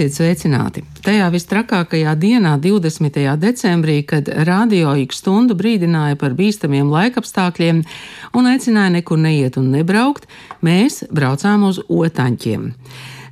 [0.00, 0.80] Esiet sveicināti!
[1.04, 3.18] Tajā vistrakākajā dienā, 20.
[3.36, 7.82] decembrī, kad radio ik stundu brīdināja par bīstamiem laikapstākļiem
[8.32, 10.24] un aicināja nekur neiet un nebraukt,
[10.64, 12.62] mēs braucām uz otaņķiem.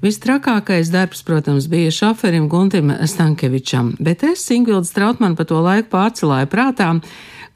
[0.04, 6.52] Vistrakākais darbs, protams, bija šoferim Guntim Stankevičam, bet es, Ingvilds Trautman, pa to laiku pārcelāju
[6.52, 6.90] prātā,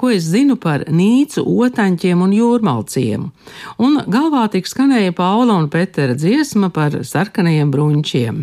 [0.01, 3.29] ko es zinu par nīcu, otaņķiem un jūrmalciem.
[3.77, 8.42] Un galvā tik skanēja Paula un Petera dziesma par sarkanajiem bruņķiem.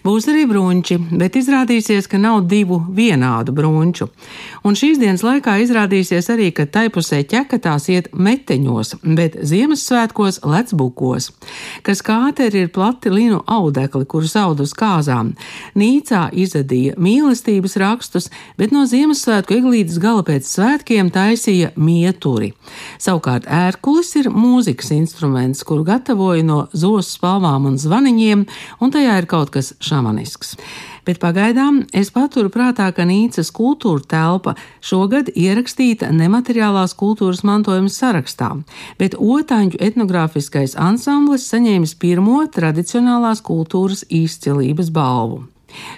[0.00, 4.08] Būs arī brunči, bet izrādīsies, ka nav divu vienādu brunču.
[4.64, 11.30] Un šīs dienas laikā izrādīsies arī, ka taipusē ķekatās iet meteņos, bet Ziemassvētkos lec bukos.
[11.84, 15.34] Kas kāteri ir plati linu audekli, kurus aud uz kāzām.
[15.76, 22.54] Nīcā izadīja mīlestības rakstus, bet no Ziemassvētku eglītes gala pēc svētkiem taisīja mieturi.
[22.96, 28.48] Savukārt ērkulis ir mūzikas instruments, kuru gatavoja no zosu spalvām un zvaniņiem,
[28.80, 30.56] un tajā ir kaut kas šamanisks.
[31.06, 38.52] Bet pagaidām es paturu prātā, ka Nīcas kultūra telpa šogad ierakstīta nemateriālās kultūras mantojuma sarakstā,
[39.00, 45.46] bet Otāņu etnogrāfiskais ansamblis saņēmis pirmo tradicionālās kultūras izcilības balvu.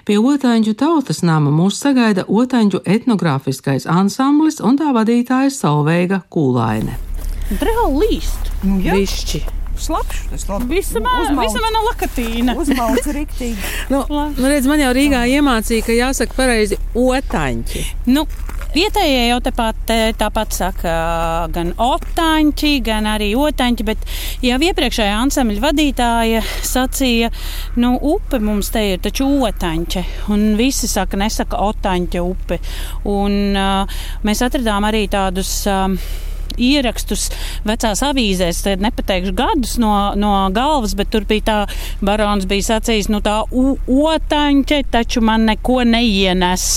[0.06, 6.98] Pie Otāņu tautas nama mūs sagaida Otāņu etnogrāfiskais ansamblis un tā vadītāja Salveiga Kūlaine.
[7.52, 8.54] Draugi līst!
[8.62, 9.61] Nu, jā, Višķi!
[9.88, 10.22] Slapjš.
[10.70, 11.02] Visa,
[11.38, 12.56] visa mana lakatīna.
[12.62, 13.58] Uzmauc riktīgi.
[13.92, 17.84] Nu, nu redz, man jau Rīgā iemācīja, ka jāsaka pareizi otaņķi.
[18.12, 18.26] Nu,
[18.72, 20.92] Vietējie jau tāpat, tāpat saka,
[21.52, 24.06] gan otāņķi, gan arī otāņķi, bet
[24.40, 27.28] jau iepriekšējā ansambļa vadītāja sacīja,
[27.76, 32.62] nu, upe mums te ir taču otāņķe, un visi saka, nesaka otāņķa upe.
[33.12, 35.58] Un uh, mēs atradām arī tādus.
[35.68, 37.28] Uh, ierakstus
[37.68, 41.58] vecās avīzēs, tad nepateikšu gadus no, no galvas, bet tur bija tā,
[42.04, 46.68] barons bija sacījis, nu tā otaņķe, taču man neko neienes.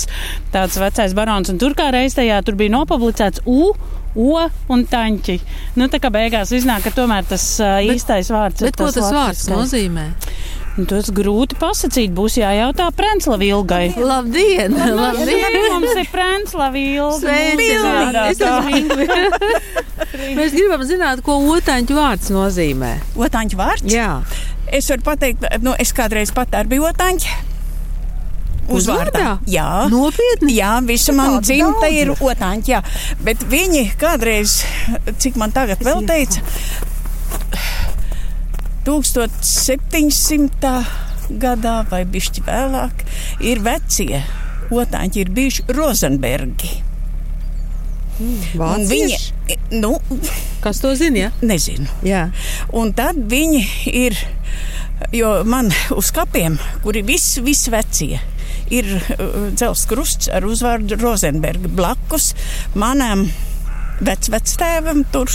[0.53, 3.75] Tāds vecais barons, un tur kā reiz tajā tur bija nopublicēts U.
[4.15, 5.33] O un taņķi.
[5.75, 8.71] Nu, tā kā beigās iznāk, ka tomēr tas uh, īstais vārds bet, ir.
[8.71, 10.05] Bet ko tas vārds nozīmē?
[10.75, 12.11] Nu, tas grūti pasakīt.
[12.15, 13.85] Būs jājautā Prēnslavi ilgai.
[13.95, 14.75] Labdien!
[14.75, 15.55] Labdien.
[15.71, 16.09] Mums ir.
[18.25, 19.05] Es esmu
[20.37, 22.91] Mēs gribam zināt, ko otāņu vārds nozīmē.
[23.15, 23.87] Otāņu vārds?
[23.87, 24.19] Jā.
[24.67, 27.37] Es varu pateikt, nu, es kādreiz pat arī biju otāņa.
[28.75, 29.37] Uzvārdā?
[29.47, 30.57] Jā, nopietni.
[30.57, 32.81] Jā, visa mana dzimta ir otāņa.
[33.23, 34.57] Bet viņi kādreiz,
[35.21, 36.41] cik man tagad vēl teica,
[38.85, 40.85] 1700.
[41.41, 42.99] gadā vai bišķi vēlāk
[43.41, 44.21] ir vecie
[44.69, 46.69] otāņi, ir bijuši Rozenbergi.
[48.21, 49.17] Mm, viņi,
[49.81, 49.97] nu,
[50.63, 51.25] Kas to zina?
[51.25, 51.31] Ja?
[51.43, 51.87] Nezinu.
[52.05, 52.29] Jā.
[52.73, 54.15] Un tad viņi ir,
[55.13, 58.21] jo man uz kapiem, kuri visi, visi vecie,
[58.73, 62.31] ir uh, dzels krusts ar uzvārdu Rozenberga blakus
[62.73, 63.27] manam
[64.05, 65.29] vecvectēvam tur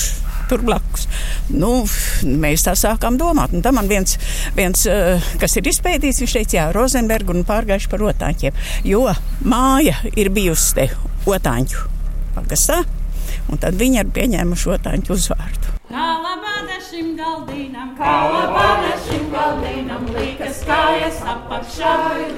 [0.50, 1.06] tur blakus.
[1.54, 1.84] Nu,
[2.26, 3.54] mēs tā sākām domāt.
[3.54, 4.16] Un tam man viens,
[4.58, 4.86] viens
[5.40, 8.62] kas ir izpētījis, viņš teica, jā, Rozenbergu un pārgājuši par otāņiem.
[8.86, 9.06] Jo
[9.46, 10.88] māja ir bijusi te
[11.30, 11.86] otāņu
[12.36, 12.82] pagastā,
[13.50, 15.76] un tad viņi ir pieņēmuši otāņu uzvārdu.
[15.90, 21.94] Kalabāda šim galdīnam, kalabāda šim galdīnam, līkas kājas apakšā,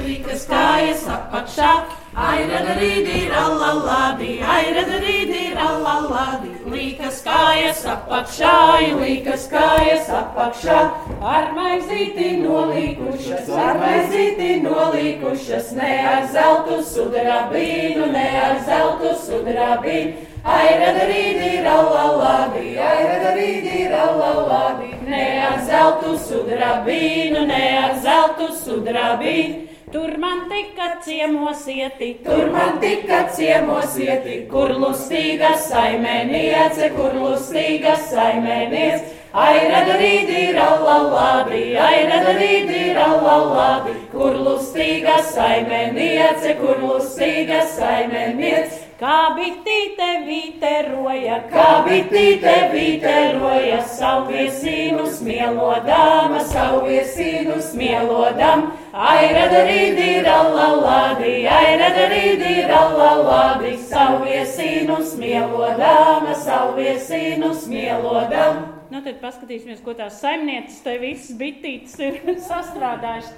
[0.07, 1.73] līkas kājas apakšā.
[2.13, 8.51] Airada rīdi, rallallādi, airada rīdi, rallallādi, līkas kājas apakšā,
[8.99, 10.77] līkas kājas apakšā.
[11.25, 20.29] Ar maizīti nolīkušas, ar maizīti nolīkušas, ne ar zeltu sudrabīnu, ne ar zeltu sudrabīnu.
[20.45, 29.72] Airada rīdi, rallallādi, airada rīdi, rallallādi, ne ar zeltu sudrabīnu, ne ar zeltu sudrabīnu.
[29.93, 37.93] Tur man tika ciemos ieti, tur man tika ciemos ieti, kur lustīga saimēniece, kur lustīga
[38.01, 39.19] saimēniece.
[39.37, 48.81] Airada rīdi, rallallādi, airada rīdi, rallallādi, kur lustīga saimēniece, kur lustīga saimēniece.
[49.03, 58.71] Kā bitīte vīteroja, kā bitīte vīteroja, savu viesīnu smielodama, savu viesīnu smielodam.
[58.93, 68.61] Airada rīdi, rallallādi, airada rīdi, rallallādi, savu viesīnu smielodama, savu viesīnu smielodam.
[68.93, 73.33] Nu, tad paskatīsimies, ko tās saimnieces te visas bitītes ir sastādājušas.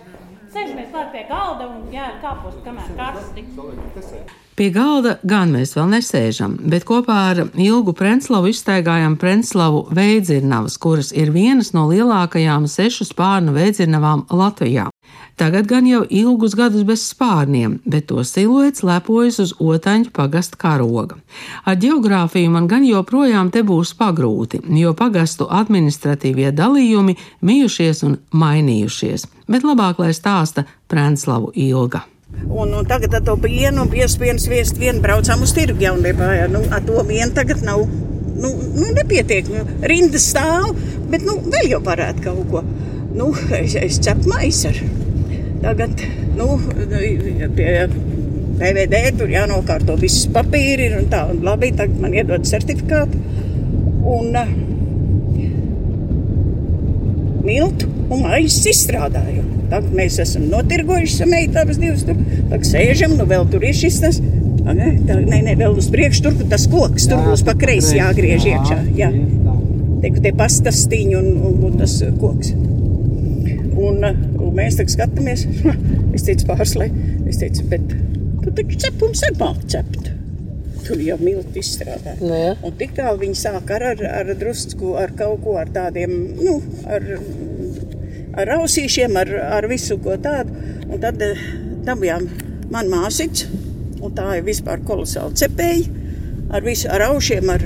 [0.51, 3.47] Sēžamies klāt pie galda un jā, kāpust, kamēr karsti.
[4.55, 11.11] Pie galda gan mēs vēl nesēžam, bet kopā ar Ilgu Prenslavu izstaigājam Prenslavu veidzirnavas, kuras
[11.11, 14.87] ir vienas no lielākajām sešu spārnu veidzirnavām Latvijā.
[15.35, 21.19] Tagad gan jau ilgus gadus bez spārniem, bet to siluets lepojas uz otaņu pagastu karoga.
[21.67, 29.27] Ar geogrāfiju man gan joprojām te būs pagrūti, jo pagastu administratīvie dalījumi mijušies un mainījušies,
[29.51, 32.07] bet labāk lai stāsta Prenslavu Ilga.
[32.45, 36.31] Un, un tagad ar to pienu, piespiedu sviestu vienu braucām uz tirgu jaunībā.
[36.53, 37.87] Nu, ar to vienu tagad nav.
[38.35, 40.75] Nu, nu, nepietiek, nu, rinda stāv,
[41.11, 42.65] bet nu, vēl jau varētu kaut ko.
[43.15, 44.75] Nu, es, es cepu maisu.
[45.65, 46.03] Tagad,
[46.37, 46.59] nu,
[47.57, 47.71] pie
[48.59, 51.25] PVD tur jānokārto viss papīri un tā.
[51.33, 53.19] Un labi, tagad man iedod certifikātu.
[54.05, 54.51] Un uh,
[57.45, 59.45] miltu un maisu izstrādāju.
[59.75, 61.25] Tagad mēs esam notirgojuši
[61.59, 62.05] abas divas.
[62.07, 62.19] Tur
[62.53, 64.21] tagad sēžam, nu vēl tur ir šis tas.
[64.65, 68.79] Nē, nē, nē, vēl uz priekšu, tur tas koks, tur būs pa kreisi jāgriež iekšā.
[68.97, 69.11] Jā.
[70.01, 72.55] Te, te pastastiņi un, un, un tas koks.
[73.75, 75.45] Un, un mēs tagad skatāmies,
[76.17, 76.89] es teicu pārslē,
[77.27, 77.91] es teicu, bet
[78.45, 80.13] tu taču cepums ar māku cept.
[80.85, 82.15] Tur jau milti izstrādā.
[82.21, 82.41] Nu.
[82.63, 86.61] Un tik tālu viņi sāk ar, ar, ar drusku, ar kaut ko, ar tādiem, nu,
[86.87, 87.11] ar
[88.41, 90.55] ar ausīšiem, ar, ar visu ko tādu.
[90.89, 91.21] Un tad
[91.87, 92.29] dabījām
[92.73, 93.51] man māsīca,
[94.05, 96.01] un tā ir vispār kolosāli cepēji.
[96.55, 97.63] Ar visu, ar aušiem, ar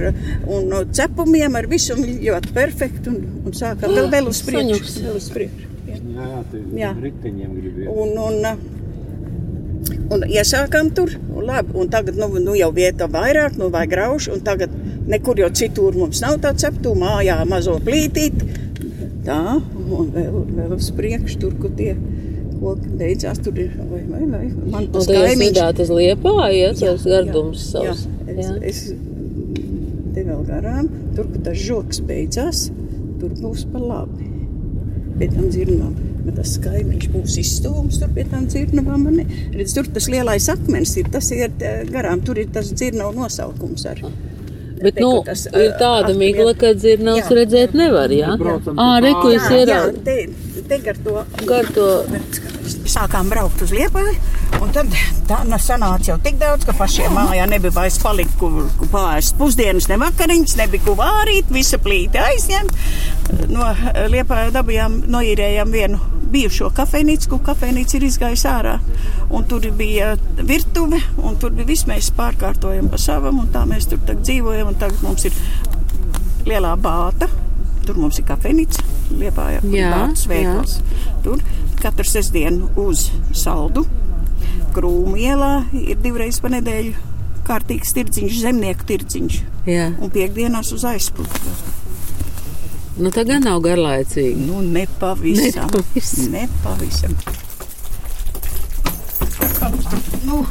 [0.49, 3.11] un cepumiem, ar visu ļoti perfekti.
[3.11, 5.03] Un, un sākām vēl, vēl uz priekšu.
[5.05, 5.69] Vēl uz priekšu.
[5.89, 6.91] Jā, jā, Jā.
[7.03, 7.93] riteņiem gribēju.
[7.93, 8.35] Un, un,
[10.15, 14.39] un iesākām tur, un, labi, un tagad nu, nu jau vieta vairāk, nu vajag graušu,
[14.39, 14.73] un tagad
[15.09, 18.41] nekur jau citur mums nav tā ceptu, mājā mazo plītīt.
[19.29, 21.93] Tā, un vēl, vēl uz priekšu, tur, kur tie
[22.59, 25.43] koki beidzās, tur ir, vai, vai, vai, man tas kaimiņš.
[25.45, 28.07] lidāt uz Liepāju, ja tas gardums jā, savs.
[28.27, 28.57] jā, Jā.
[28.67, 32.65] es, es te vēl garām, tur, kur tas žoks beidzās,
[33.21, 34.27] tur būs pa labi.
[35.19, 35.95] Pie tam dzirnām,
[36.25, 39.07] bet tas kaimiņš būs izstūms tur pie tam dzirnavām.
[39.55, 43.87] Redz, tur tas lielais akmens ir, tas ir eh, garām, tur ir tas dzirnavu nosaukums
[43.91, 44.11] arī.
[44.83, 47.37] Bet, Te, nu, tas, ir tāda eh, migla, ka dzirnavas Jā.
[47.41, 48.35] redzēt nevar, jā?
[48.39, 50.19] Ā, reku jūs Jā, jā, te,
[50.69, 51.87] te gar to Gar to,
[52.89, 54.15] sākām braukt uz Liepāju.
[54.63, 54.93] Un tad
[55.29, 59.37] tā nu, sanāca jau tik daudz, ka pašiem mājā nebija vairs palikt, kur, kur pāriest
[59.39, 62.79] pusdienas, ne vakariņas, nebija ko vārīt, visa plīte aizņemt.
[63.53, 63.71] No
[64.11, 66.01] Liepāja dabījām, noīrējām vienu
[66.33, 68.77] bijušo kafejnīcu, kur kafejnīca ir izgājusi ārā.
[69.35, 73.89] Un tur bija virtuve, un tur bija viss mēs pārkārtojam pa savam, un tā mēs
[73.91, 75.37] tur dzīvojam, un tagad mums ir
[76.49, 77.29] lielā bāta.
[77.87, 78.83] Tur mums ir kafejnīca,
[79.57, 80.79] ir Jā, bātas veikals.
[81.25, 81.41] Tur
[81.81, 83.87] katru sestdienu uz saldu.
[84.77, 86.93] Krūmu ielā ir divreiz pa nedēļu
[87.49, 89.39] kārtīgs tirdziņš, zemnieku tirdziņš.
[89.67, 89.89] jā.
[90.05, 91.55] Un piekdienās uz aizpūtu.
[92.99, 94.49] Nu, tā gan nav garlaicīgi.
[94.49, 95.69] Nu, nepavisam.
[95.71, 96.33] Nepavisam.
[96.35, 97.15] nepavisam.
[100.27, 100.43] Nu,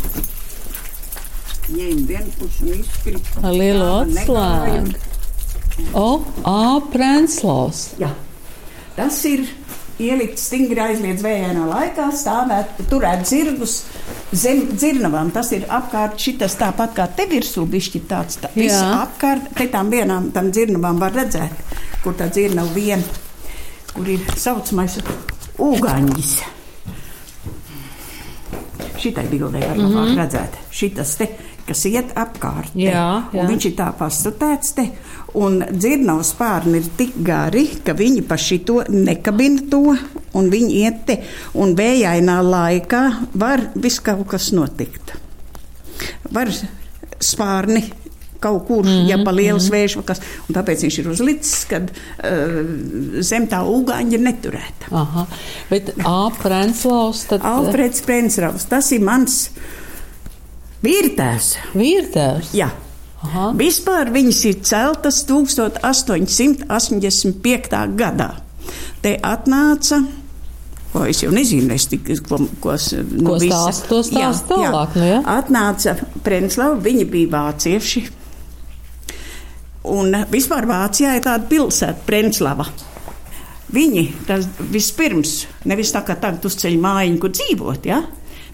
[1.76, 3.32] ņem vienu pusi un izkrīt.
[3.44, 4.96] Ar lielu atslēgu.
[5.94, 6.08] O,
[6.48, 6.60] A.
[6.94, 7.84] Prenslavs.
[8.02, 8.14] Jā.
[8.96, 9.44] Tas ir
[10.02, 13.82] ielikt stingri aizliedz vējainā laikā, stāvēt, turēt zirgus
[14.32, 15.32] zem dzirnavām.
[15.36, 18.40] Tas ir apkārt šitas tāpat kā te virsū bišķi tāds.
[18.42, 21.64] Tā, viss apkārt, te tām vienām tam dzirnavām var redzēt,
[22.04, 23.04] kur tā dzirnava viena,
[23.94, 25.00] kur ir saucamais
[25.58, 26.38] ūgaņģis.
[28.98, 30.16] Šitai bildē var mm -hmm.
[30.18, 30.58] redzēt.
[30.72, 31.28] Šitas te,
[31.68, 32.74] kas iet apkārt.
[32.74, 32.80] te.
[32.80, 33.42] Jā, jā.
[33.42, 34.88] Un viņš ir tā pastutēts te.
[35.34, 39.96] Un dzirnavas spārni ir tik gari, ka viņi pa šito nekabina to,
[40.34, 41.20] un viņi iet te.
[41.54, 45.14] Un vējainā laikā var viss kaut kas notikt.
[46.32, 46.52] Var
[47.20, 47.84] spārni
[48.40, 49.74] kaut kur, mm -hmm, ja pa liels mm -hmm.
[49.74, 50.22] vējš vai kas.
[50.50, 51.96] Un tāpēc viņš ir uzlicis, kad uh,
[53.20, 54.86] zem tā ugāņa neturēta.
[54.92, 55.28] Aha,
[55.70, 56.30] bet A.
[56.44, 59.50] Prenslavs, tad Alfreds Prensravs, tas ir mans
[60.84, 61.58] vīrtēvs.
[61.74, 62.54] vīrtēvs.
[62.54, 62.70] Jā.
[63.26, 63.48] Aha.
[63.58, 67.96] Vispār viņas ir celtas 1885.
[67.98, 68.32] gadā.
[69.02, 70.06] Te atnāca.
[70.94, 74.90] Ko es jau nezinu, es tik, ko, ko, es, nu, Ko stāsta, to stāsta tālāk,
[74.96, 75.22] nu, ja?
[75.36, 75.92] Atnāca
[76.24, 78.02] Prenslava, viņi bija vācieši.
[79.88, 82.68] Un vispār Vācijā ir tāda pilsēta, Prenslava.
[83.74, 88.02] Viņi tas vispirms, nevis tā kā tagad uzceļ mājiņu, kur dzīvot, ja?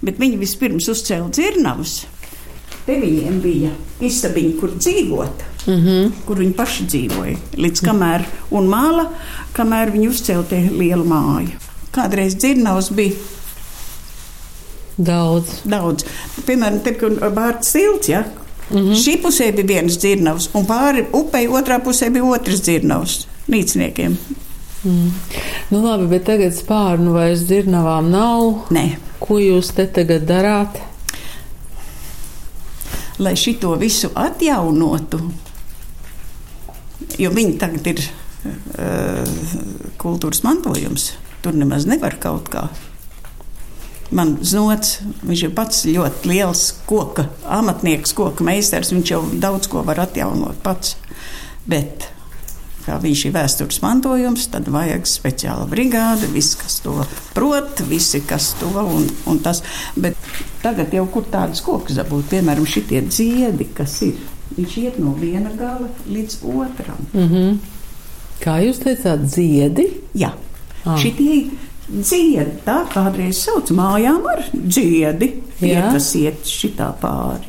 [0.04, 1.94] bet viņi vispirms uzcēla dzirnavas.
[2.84, 3.70] Te viņiem bija
[4.04, 6.10] istabiņa, kur dzīvot, mm -hmm.
[6.26, 7.38] kur viņi paši dzīvoja.
[7.56, 9.06] Līdz kamēr, un māla,
[9.54, 11.62] kamēr viņi uzcēla te lielu māju.
[11.94, 13.16] Kādreiz dzirnavas bija
[14.98, 15.64] Daudz.
[15.66, 16.06] Daudz.
[16.46, 18.24] Piemēram, te, kur Bārta silts, ja?
[18.74, 18.96] Mm -hmm.
[19.04, 24.18] Šī pusē bija viens dzirnavs, un pāri upei otrā pusē bija otrs dzirnavs nīcniekiem.
[24.84, 25.12] Mm.
[25.70, 28.68] Nu, labi, bet tagad spārnu vairs dzirnavām nav.
[28.70, 28.98] Nē.
[29.20, 30.82] Ko jūs te tagad darāt?
[33.20, 35.20] Lai šito visu atjaunotu,
[37.18, 39.28] jo viņi tagad ir uh,
[40.02, 41.12] kultūras mantojums,
[41.42, 42.68] tur nemaz nevar kaut kā.
[44.14, 48.92] Man znots, viņš ir pats ļoti liels koka amatnieks, koka meistars.
[48.94, 50.96] Viņš jau daudz ko var atjaunot pats.
[51.66, 52.08] Bet
[52.84, 56.98] kā viņš ir vēstures mantojums, tad vajag speciāla brigāde, viss, kas to
[57.34, 59.64] prot, visi, kas to un, un tas.
[59.96, 60.20] Bet
[60.62, 64.20] tagad jau kur tādas kokus dabūt, piemēram, šitie dziedi, kas ir.
[64.58, 67.00] Viņš iet no viena gala līdz otram.
[67.14, 67.58] Mm -hmm.
[68.44, 69.88] Kā jūs teicāt, dziedi?
[70.14, 70.34] Jā,
[70.86, 70.98] Ah.
[71.00, 71.52] šitie
[71.90, 75.34] dziedi, tā kādreiz sauc mājām ar dziedi.
[75.64, 75.86] Jā.
[75.94, 77.48] kas iet šitā pāri,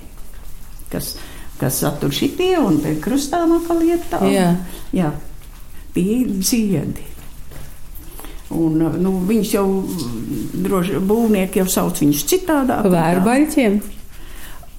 [0.93, 1.14] kas,
[1.59, 4.21] kas satur šitie un pie krustām atkal iet tā.
[4.31, 4.53] Jā.
[4.95, 5.11] Jā,
[5.97, 7.09] tie ir dziedi.
[8.55, 9.64] Un, nu, viņus jau
[10.62, 12.87] droši būvnieki jau sauc viņus citādāk.
[12.93, 13.81] Vērbaļķiem?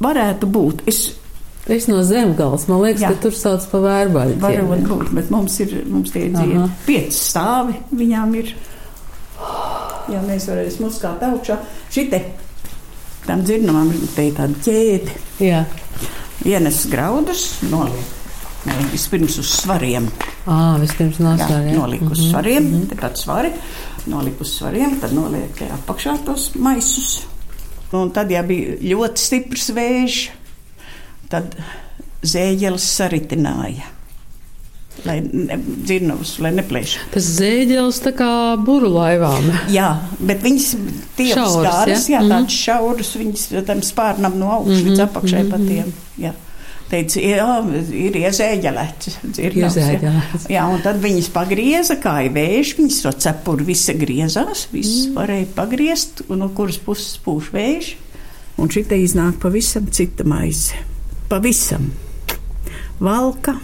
[0.05, 0.85] Varētu būt.
[0.87, 1.07] Es
[1.65, 3.09] Es no zemgals, man liekas, Jā.
[3.09, 4.67] ka tur sauc pa vērbaļķiem.
[4.69, 6.59] varu būt, bet mums ir mums tie dziedi.
[6.59, 6.67] Aha.
[6.85, 8.51] Pieci stāvi viņām ir.
[10.11, 11.57] Jā, mēs varēsim uzkāpt augšā.
[11.93, 12.21] Šitie
[13.25, 15.15] tam dzirnamam te ir tāda ķēde.
[15.41, 15.63] Jā.
[16.45, 18.13] Ienes graudus, noliek.
[18.65, 20.07] Nē, Vispirms uz svariem.
[20.49, 21.73] Ā, vispirms Jā, nosver, jā.
[21.77, 22.99] noliek uz svariem, mm -hmm.
[23.01, 23.51] tad svari,
[24.05, 27.25] noliek uz svariem, tad noliek apakšā tos maisus.
[27.91, 30.29] Un tad, ja bija ļoti stiprs vējš,
[31.29, 31.55] tad
[32.21, 33.94] zēģelis saritināja.
[35.05, 36.93] Lai ne, dzirnavus, lai neplēš.
[37.13, 38.29] Tas zēģels tā kā
[38.65, 39.51] buru laivām.
[39.69, 40.69] Jā, bet viņas
[41.19, 42.15] tiešām Šauras, stāras, ja?
[42.15, 42.31] jā, Mhm.
[42.31, 45.93] tādas šauras, viņas tam spārnam no augšas Mhm, līdz apakšai mhm, patiem.
[46.23, 46.31] Jā.
[46.89, 47.45] Teica, jā,
[47.97, 49.07] ir iezēģelēts.
[49.41, 49.51] jā.
[49.65, 50.47] Iezēģelēts.
[50.53, 55.15] Jā, un tad viņas pagrieza, kā ir vējš, viņas to cepuri visa griezās, viss mm.
[55.17, 57.95] varēja pagriezt, un no kuras puses pūš vējš.
[58.57, 60.77] Un šī te iznāk pavisam cita maize.
[61.27, 61.89] Pavisam.
[63.01, 63.57] Valka,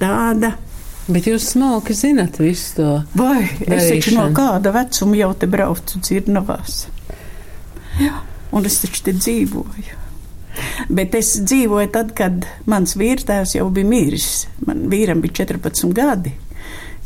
[0.00, 0.54] tāda.
[1.10, 2.90] Bet jūs smalki zinat visu to.
[3.18, 6.84] Vai es taču no kāda vecuma jau te braucu dzirnavās?
[8.00, 8.20] Jā,
[8.54, 9.98] un es taču te dzīvoju.
[10.90, 14.30] Bet es dzīvoju tad, kad mans vīrtēvs jau bija miris.
[14.66, 16.34] Man vīram bija 14 gadi.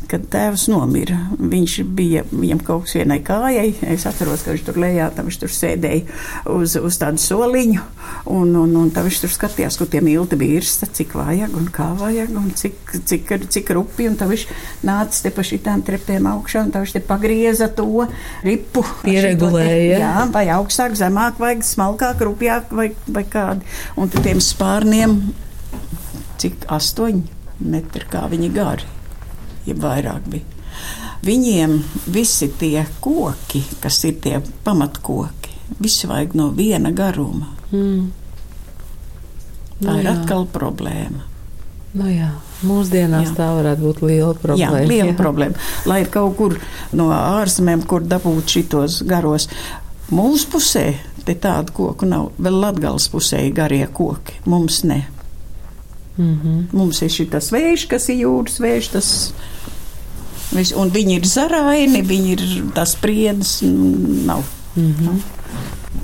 [0.05, 3.71] Kad tēvs nomira, viņš bija viņam kaut kas vienai kājai.
[3.89, 6.03] Es atceros, ka viņš tur lejā, tam viņš tur sēdēja
[6.53, 7.81] uz, uz tādu soliņu.
[8.29, 11.69] Un, un, un tā viņš tur skatījās, kur tie milti bija irsta, cik vajag un
[11.73, 14.05] kā vajag un cik, cik, cik rupi.
[14.11, 14.45] Un tā viņš
[14.85, 18.05] nāca te pa šitām trepēm augšā un tā viņš te pagrieza to
[18.45, 18.85] ripu.
[19.05, 20.01] Pieregulēja.
[20.03, 23.65] Jā, vai augstāk, zemāk, vai smalkāk, rupjāk, vai, vai kādi.
[23.97, 25.17] Un tad tiem spārniem,
[26.41, 27.25] cik astoņi
[27.65, 28.87] metri, kā viņi gari,
[29.65, 30.43] ja vairāk bija.
[31.25, 31.79] Viņiem
[32.13, 37.47] visi tie koki, kas ir tie pamatkoki, visi vajag no viena garuma.
[37.71, 38.11] Mm.
[39.79, 40.13] Tā Nu ir jā.
[40.19, 41.25] atkal problēma.
[41.95, 42.29] Nu jā,
[42.67, 43.35] mūsdienās Jā.
[43.37, 44.81] tā varētu būt liela problēma.
[44.81, 45.65] Jā, liela problēma.
[45.87, 46.57] Lai ir kaut kur
[46.95, 49.47] no ārzemēm, kur dabūt šitos garos.
[50.11, 50.85] Mūsu pusē
[51.25, 52.33] te tādu koku nav.
[52.37, 54.41] Vēl Latgales pusē ir garie koki.
[54.45, 55.05] Mums ne.
[56.17, 56.65] Mm -hmm.
[56.71, 58.91] Mums ir šis vējš, kas ir jūras vējš.
[58.91, 59.33] Tas,
[60.51, 63.61] vis- un viņi ir zaraini, viņi ir tas priedes.
[63.63, 64.43] n- Nav.
[64.75, 65.19] Mm -hmm.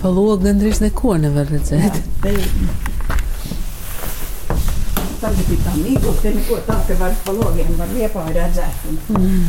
[0.01, 1.95] Pa logu gandrīz neko nevar redzēt.
[2.25, 2.47] ir.
[5.21, 8.75] Tagad ir tā mīkla, te neko tā, ka var pa logiem var viepāji redzēt.
[8.89, 9.45] Un, Mm.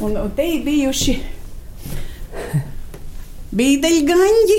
[0.00, 1.18] un, un te ir bijuši
[3.56, 4.58] bīdeļgaņģi,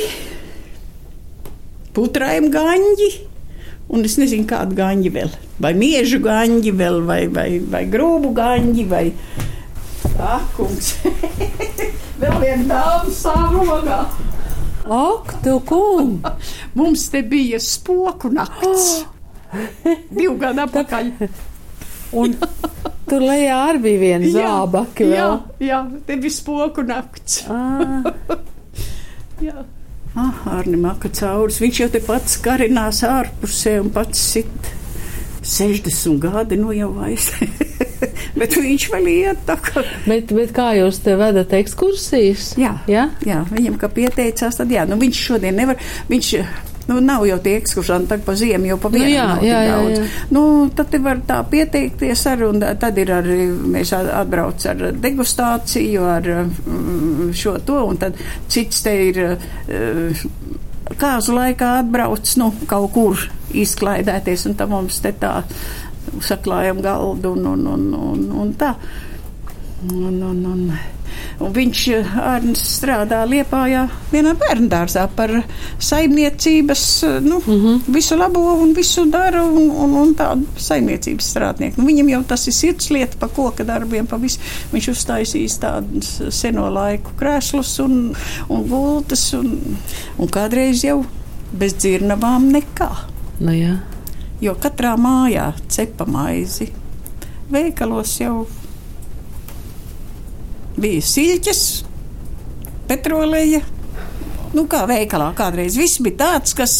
[1.93, 3.09] putrājiem gaņģi,
[3.89, 5.35] un es nezinu, kādu gaņģi vēl.
[5.63, 9.05] Vai miežu gaņģi vēl, vai, vai, vai grūbu gaņģi, vai
[10.17, 10.93] akungs.
[12.21, 14.01] vēl viena dāma stāv rogā.
[14.87, 16.17] Ak, tu kun!
[16.77, 19.03] Mums te bija spoku nakts.
[20.17, 21.11] Divu gadu atpakaļ.
[22.19, 22.37] Un
[23.07, 25.25] tur lejā arī bija viena zābaki jā,
[25.63, 27.41] jā, te bija spoku nakts.
[27.51, 28.07] Ah,
[29.47, 29.65] Jā.
[30.17, 31.59] Ah, Arni Maka caurus.
[31.61, 34.71] Viņš jau te pats karinās ārpusē un pats sit
[35.45, 37.29] 60 gadi, nu jau vairs.
[38.39, 39.81] Bet viņš vēl iet tā kā.
[40.05, 42.51] bet, bet kā jūs te vedat ekskursijas?
[42.61, 42.75] Jā.
[42.89, 43.07] Jā?
[43.25, 45.79] Jā, viņam kā pieteicās, tad jā, nu viņš šodien nevar.
[46.11, 46.33] Viņš
[46.87, 49.61] Nu, nav jau tie ekskursanti, tagad pa ziemu jau pa Nu vienu jā, nav jā,
[49.65, 49.97] jā, daudz.
[49.99, 50.27] jā.
[50.31, 50.43] Nu,
[50.75, 53.39] tad te var tā pieteikties ar, un tad ir arī,
[53.75, 60.23] mēs atbrauc ar degustāciju, ar mm, šo to, un tad cits te ir eh,
[60.95, 65.41] kāzu laikā atbrauc, nu, kaut kur izklaidēties, un tam mums te tā
[66.23, 68.73] saklājam galdu un, un, un, un, un tā.
[69.91, 70.61] Un, un, un,
[71.39, 75.33] un viņš eh, Arnis strādā Liepājā vienā bērndārzā par
[75.79, 77.81] saimniecības, eh, nu, mm -hmm.
[77.95, 81.81] visu labo un visu dara un, un, un tādu saimniecības strādnieku.
[81.81, 84.39] Nu, viņam jau tas ir sirdslieta pa koka darbiem, pa visu.
[84.73, 88.15] Viņš uztaisīs tādus seno laiku krēslus un,
[88.49, 89.77] un gultas un,
[90.17, 91.05] un kādreiz jau
[91.51, 92.89] bez dzirnavām nekā.
[93.39, 93.77] Nu, jā.
[94.41, 96.71] Jo katrā mājā cepa maizi.
[97.49, 98.45] Veikalos jau
[100.77, 101.63] bija siļķes,
[102.87, 103.63] petroleja.
[104.55, 106.73] Nu, kā veikalā kādreiz viss bija tāds, kas,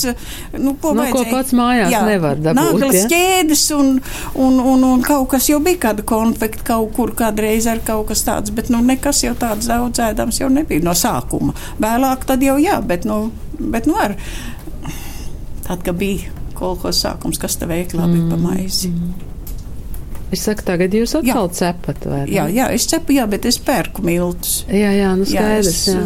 [0.55, 3.09] nu, ko, Nu, ko pats mājās nevar dabūt, Nāklas ja?
[3.11, 3.91] ķēdes un,
[4.39, 8.23] un, un, un kaut kas jau bija kāda konfekta kaut kur kādreiz ar kaut kas
[8.25, 11.53] tāds, bet, nu, nekas jau tāds daudz ēdams jau nebija no sākuma.
[11.83, 14.15] Vēlāk tad jau jā, bet, nu, bet, nu, ar,
[15.67, 18.95] tad, kad bija kolhos sākums, kas te veiklā bija pa maizi.
[20.31, 22.31] Es saku, tagad jūs atkal cepat, vai ne?
[22.35, 24.65] Jā, jā, es cepu, jā, bet es pērku miltus.
[24.67, 25.69] jā, jā nu Jā, skaidrs.
[25.71, 26.01] es Jā,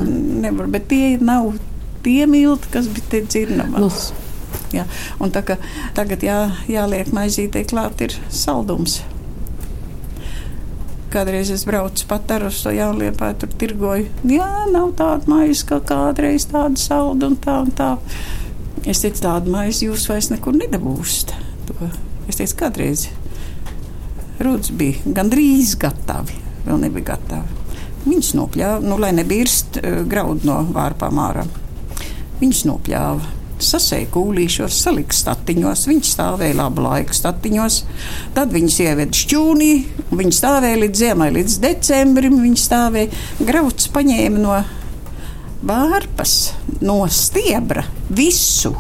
[0.45, 1.53] nevaru, bet tie nav
[2.05, 3.81] tie milti, kas bija te dzirnavā.
[3.81, 3.89] Nu,
[4.71, 4.85] Jā,
[5.19, 5.57] un tā kā
[5.97, 6.37] tagad jā,
[6.71, 9.01] jāliek maizītei klāt ir saldums.
[11.11, 14.07] Kādreiz es braucu pat ar uz to jaunliepā, tur tirgoju.
[14.31, 17.89] Jā, nav tāda maize, kā kādreiz tāda salda un tā un tā.
[18.87, 21.33] Es teicu, tādu maizi jūs vairs nekur nedabūsiet.
[21.67, 21.89] To.
[22.31, 23.09] Es teicu, kādreiz
[24.45, 27.59] rūdas bija gandrīz gatavi, vēl nebija gatavi.
[28.01, 31.45] Viņus nopļāva, nu, lai nebirst uh, graudu no vārpām ārā.
[32.41, 33.37] Viņus nopļāva.
[33.61, 35.83] Sasēja kūlīšos, salika statiņos.
[35.85, 37.75] Viņi stāvēja labu laiku statiņos.
[38.33, 39.71] Tad viņas ieveda šķūnī.
[40.09, 42.39] Viņi stāvēja līdz ziemai, līdz decembrim.
[42.41, 43.21] Viņi stāvēja.
[43.45, 44.55] Grauds paņēma no
[45.61, 48.73] vārpas, no stiebra visu.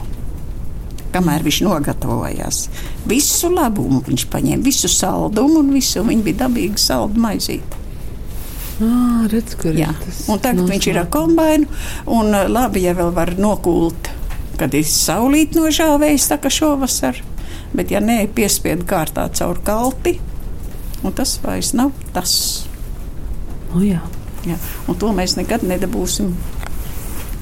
[1.11, 2.63] Kamēr viņš nogatavojās,
[3.09, 6.05] visu labumu viņš paņēma, visu saldumu un visu.
[6.07, 7.79] Viņa bija dabīga saldu maizīte.
[8.81, 9.57] ah, redz,
[10.41, 11.67] tagad viņš ir ar kombināciju,
[12.15, 14.09] un labi, ja vēl var nokūlt,
[14.57, 17.19] kad ir saulīt nožāvējis, tā kā šovasar.
[17.75, 20.17] Bet, ja nē, piespiedu kārtā caur kalti,
[21.03, 22.33] un tas vairs nav tas.
[23.71, 24.01] Nu, jā.
[24.47, 24.57] Jā.
[24.89, 26.31] Un to mēs nekad nedabūsim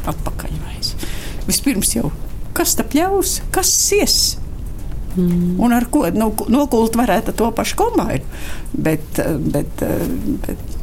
[0.09, 0.57] atpakaļ.
[0.65, 0.95] Vairs.
[1.47, 2.11] Vispirms jau
[2.53, 4.17] kas tā pļaus, kas sies.
[5.17, 5.55] Mm.
[5.59, 8.43] Un ar ko nu, nokult varētu to pašu kombināciju.
[8.73, 10.03] Bet, uh, bet, uh,
[10.45, 10.77] bet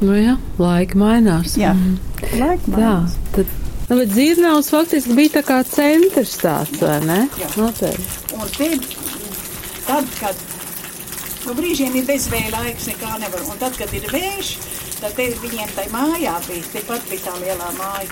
[0.00, 1.56] Nu, jā, laika mainās.
[1.60, 1.96] jā, Mhm.
[2.40, 2.92] laika Tā,
[3.34, 3.46] tad.
[3.90, 7.28] Nu, bet Zirnavs faktiski bija tā kā centrs tāds, vai ne?
[7.40, 7.48] Jā.
[7.56, 8.06] Noteikti.
[8.38, 8.68] Un te,
[9.86, 10.36] tad, kad
[11.46, 13.42] nu, brīžiem ir bezvēja laiks, nekā nevar.
[13.50, 14.52] Un tad, kad ir vējš,
[15.00, 18.08] tad te viņiem tai mājā bija, tepat bija tā lielā māja.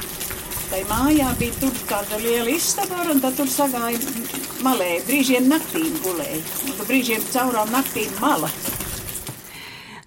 [0.68, 4.00] Tai mājā bija tur kāda liela istaba, un tad tur sagāja
[4.64, 4.98] malē.
[5.06, 8.50] Brīžiem naktīm gulēja, un brīžiem caurām naktīm mala.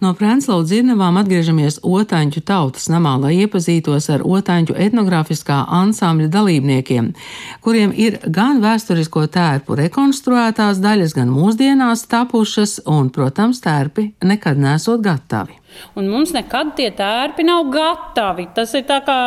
[0.02, 7.12] No Prēnslauda dzirnavām atgriežamies Otaņu tautas namā, lai iepazītos ar Otaņu etnogrāfiskā ansambļa dalībniekiem,
[7.62, 15.06] kuriem ir gan vēsturisko tērpu rekonstruētās daļas, gan mūsdienās tapušas, un, protams, tērpi nekad nesot
[15.06, 15.61] gatavi.
[16.00, 18.48] Un mums nekad tie tērpi nav gatavi.
[18.56, 19.18] Tas ir tā kā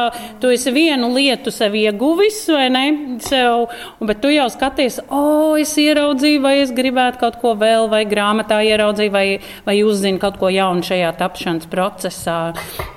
[0.40, 2.84] tu esi vienu lietu sev ieguvis, vai ne?
[3.24, 3.68] Sev,
[4.04, 8.04] bet tu jau skaties, o, oh, es ieraudzīju, vai es gribētu kaut ko vēl, vai
[8.08, 9.26] grāmatā ieraudzīju, vai,
[9.66, 12.38] vai uzzinu kaut ko jaunu šajā tapšanas procesā.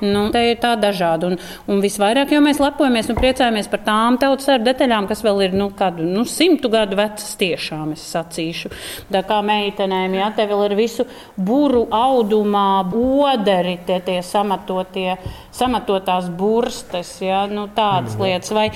[0.03, 1.31] Nu, te ir tā dažādi.
[1.31, 1.37] Un,
[1.71, 5.57] un visvairāk jau mēs lepojamies un priecājamies par tām tautas ar detaļām, kas vēl ir
[5.57, 8.71] nu, kādu nu, simtu gadu vecas tiešām, es sacīšu.
[9.13, 11.07] Tā kā meitenēm, jā, te vēl ir visu
[11.37, 12.83] buru audumā,
[13.37, 15.15] oderi, tie, tie samatotie,
[15.55, 18.53] samatotās burstes, jā, nu, tādas lietas.
[18.55, 18.69] Vai,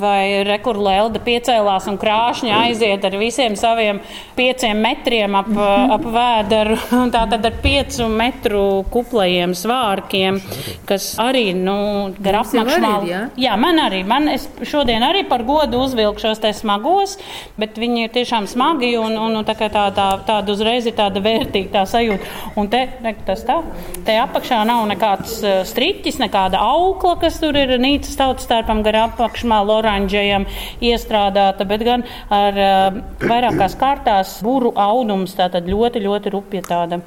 [0.00, 4.00] Vai rekurlēlda piecēlās un krāšņa aiziet ar visiem saviem
[4.36, 5.50] pieciem metriem ap,
[5.96, 6.78] ap vēderu,
[7.14, 10.40] tā tad ar piecu metru kuplajiem svārkiem,
[10.88, 11.76] kas arī, nu,
[12.22, 13.22] gar ir, jā?
[13.44, 14.02] Jā, man arī.
[14.08, 17.18] Man es šodien arī par godu uzvilku šos te smagos,
[17.60, 20.96] bet viņi ir tiešām smagi un, un, un tā kā tā, tā, tāda uzreiz ir
[20.98, 22.30] tāda vērtīga tā sajūta.
[22.60, 23.58] Un te, ne, tas tā,
[24.06, 29.02] te apakšā nav nekāds uh, striķis, nekāda aukla, kas tur ir nīcas tautas starpam gar
[29.06, 30.46] apakšmālu oranžajam
[30.80, 37.02] iestrādāta, bet gan ar uh, vairākās kārtās buru audums, tātad ļoti, ļoti rupja tāda.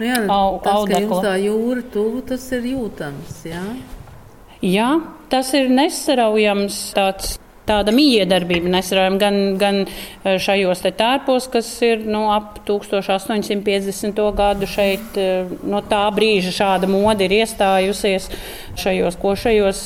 [0.00, 1.00] Nu, jā, Au- tas, ka audekla.
[1.04, 3.64] jums tā jūra tuvu, tas ir jūtams, jā?
[4.64, 4.88] Jā,
[5.32, 7.36] tas ir nesaraujams tāds.
[7.70, 9.76] tāda miedarbība nesarājama gan, gan
[10.42, 14.18] šajos te tērpos, kas ir nu, ap 1850.
[14.34, 15.14] gadu šeit.
[15.62, 18.26] No tā brīža šāda mode ir iestājusies
[18.80, 19.82] šajos košajos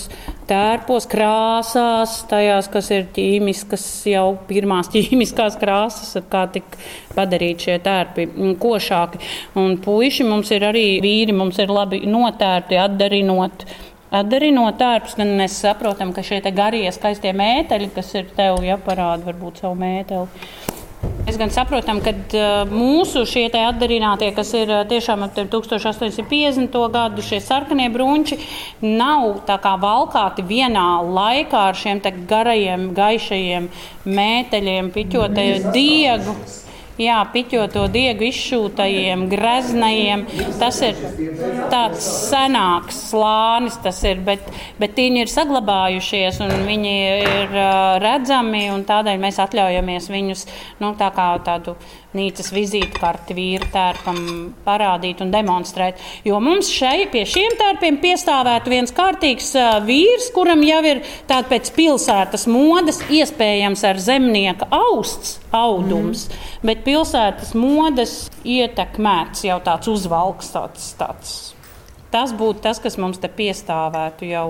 [0.49, 6.77] tērpos, krāsās, tajās, kas ir ķīmiskas, jau pirmās ķīmiskās krāsas, kā tik
[7.15, 8.29] padarīt šie tērpi
[8.61, 9.23] košāki.
[9.61, 13.67] Un puiši mums ir arī vīri, mums ir labi notērti, atdarinot.
[14.15, 19.27] Atdarinot tērpus, gan mēs saprotam, ka šie garie, skaistie mēteļi, kas ir tev, ja parāda
[19.27, 20.29] varbūt savu mēteli,
[21.35, 22.13] Mēs gan saprotam, ka
[22.71, 26.77] mūsu šie atdarinātie, kas ir tiešām ap 1850.
[26.95, 28.39] gadu, šie sarkanie brunči,
[28.79, 33.67] nav tā kā valkāti vienā laikā ar šiem garajiem, gaišajiem
[34.07, 36.37] mēteļiem, piķotēju diegu.
[36.95, 40.21] Jā, piķoto diegu izšūtajiem, greznajiem.
[40.61, 41.01] Tas ir
[41.73, 44.47] tāds senāks slānis, ir, bet,
[44.79, 48.69] bet viņi ir saglabājušies un viņi ir uh, redzami.
[48.87, 50.47] Tādēļ mēs atļaujamies viņus
[50.85, 51.75] nu, tā kā tādu
[52.17, 54.19] nīcas vizītkarti vīru tērpam
[54.65, 56.01] parādīt un demonstrēt.
[56.27, 59.53] Jo mums šeit pie šiem tērpiem piestāvētu viens kārtīgs
[59.87, 66.63] vīrs, kuram jau ir tāds pēc pilsētas modes, iespējams ar zemnieka austs audums, mm.
[66.67, 70.55] bet pilsētas modes ietekmēts jau tāds uzvalks.
[70.55, 71.37] Tāds, tāds.
[72.15, 74.49] Tas būtu tas, kas mums te piestāvētu jau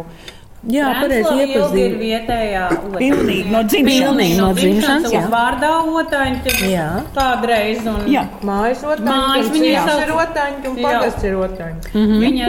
[0.73, 1.81] Jā, pareizi iepazīt.
[1.85, 2.61] ir vietējā
[2.95, 4.07] Pilnīgi no dzimšanas.
[4.09, 5.23] Pilnīgi no dzimšanas, jā.
[5.33, 6.55] Vārdā otaņķi.
[6.73, 6.87] Jā.
[7.17, 7.83] Kādreiz.
[7.91, 7.99] Un...
[8.09, 8.23] Jā.
[8.49, 10.85] Mājas otaņi, Mājas viņa ciems sauc- ir otaņi, un Jā.
[10.87, 11.77] pagasts ir otaņi.
[11.93, 12.23] Mm -hmm.
[12.25, 12.47] Viņa,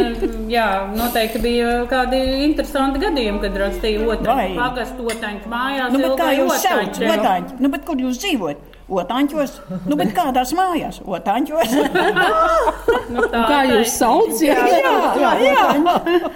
[0.54, 4.16] jā, noteikti bija kādi interesanti gadījumi, kad rakstīja Vai.
[4.16, 5.92] otaņu, pagastu otaņu mājās.
[5.92, 7.20] Nu, bet kā jūs saucat?
[7.20, 7.60] otaņķi.
[7.60, 8.58] Nu, bet kur jūs dzīvojat?
[8.90, 9.52] Otāņos.
[9.90, 11.02] Nu, bet kādās mājās?
[11.02, 11.72] Otāņos.
[13.16, 13.98] Nu, tā Kā jūs teikt.
[13.98, 14.42] sauc?
[14.42, 16.30] Jā, jā, jā.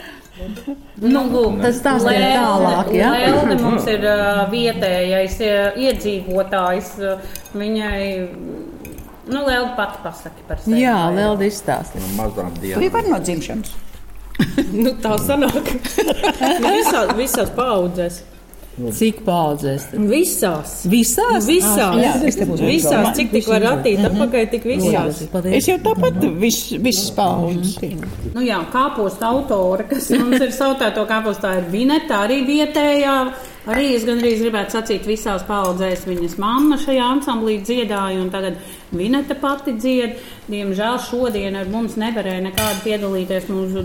[1.01, 3.09] Nu, lūk, Tas stāstiet Lelde- tālāk, jā?
[3.15, 5.37] Lelde mums ir uh, vietējais
[5.85, 6.89] iedzīvotājs.
[7.01, 8.01] Uh, viņai,
[9.29, 10.81] nu, Lelde pati pasaka par sevi.
[10.83, 12.01] Jā, Lelda izstāsta.
[12.17, 12.83] mazām Tu dienām.
[12.87, 13.75] jau vari no dzimšanas.
[14.71, 15.65] Nu, tā sanāk.
[16.63, 18.21] Visā, visās paudzēs.
[18.79, 19.89] Cik paudzēs?
[20.07, 20.75] Visās.
[20.87, 21.47] Visās?
[21.49, 21.97] Visās.
[21.99, 22.93] Jā, es te būšu visās.
[22.93, 23.17] domāt.
[23.17, 25.21] Cik tik var attīt apakaļ, tik visās.
[25.51, 27.75] Es jau tāpat vis, visas paudzes.
[28.33, 33.15] Nu, jā, kāpostu autore, kas mums ir sautēto kāpostu, tā ir Vineta, arī vietējā.
[33.69, 38.57] Arī es gandrīz gribētu sacīt, visās paudzēs viņas mamma šajā ansamblī dziedāja, un tagad
[38.95, 40.15] Vineta pati dzied.
[40.49, 43.83] Diemžēl šodien ar mums nevarēja nekādi piedalīties mūsu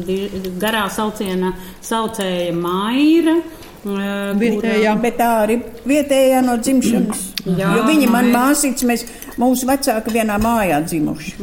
[0.62, 1.52] garā sauciena
[1.84, 3.40] saucēja Maira.
[3.84, 4.94] Vietējā.
[5.02, 7.26] Bet tā arī vietējā no dzimšanas.
[7.60, 9.04] Jā, jo viņi man māsīts, mēs
[9.40, 11.36] mūsu vecāki vienā mājā dzimuši.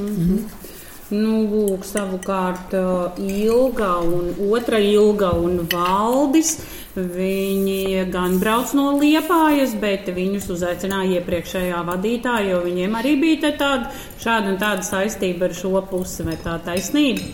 [1.11, 2.71] Nu, lūk, savukārt
[3.19, 6.55] Ilga un otra Ilga un Valdis.
[6.95, 13.91] Viņi gan brauc no Liepājas, bet viņus uzaicināja iepriekšējā vadītāja, jo viņiem arī bija tāda,
[14.19, 17.27] šāda un tāda saistība ar šo pusi, vai tā taisnība.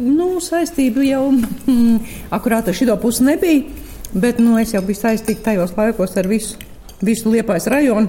[0.00, 1.98] Nu, saistība jau mm,
[2.34, 6.56] akurāt ar šito pusi nebija, bet nu, es jau biju saistīta tajos laikos ar visu,
[7.02, 8.08] visu Liepājas rajonu.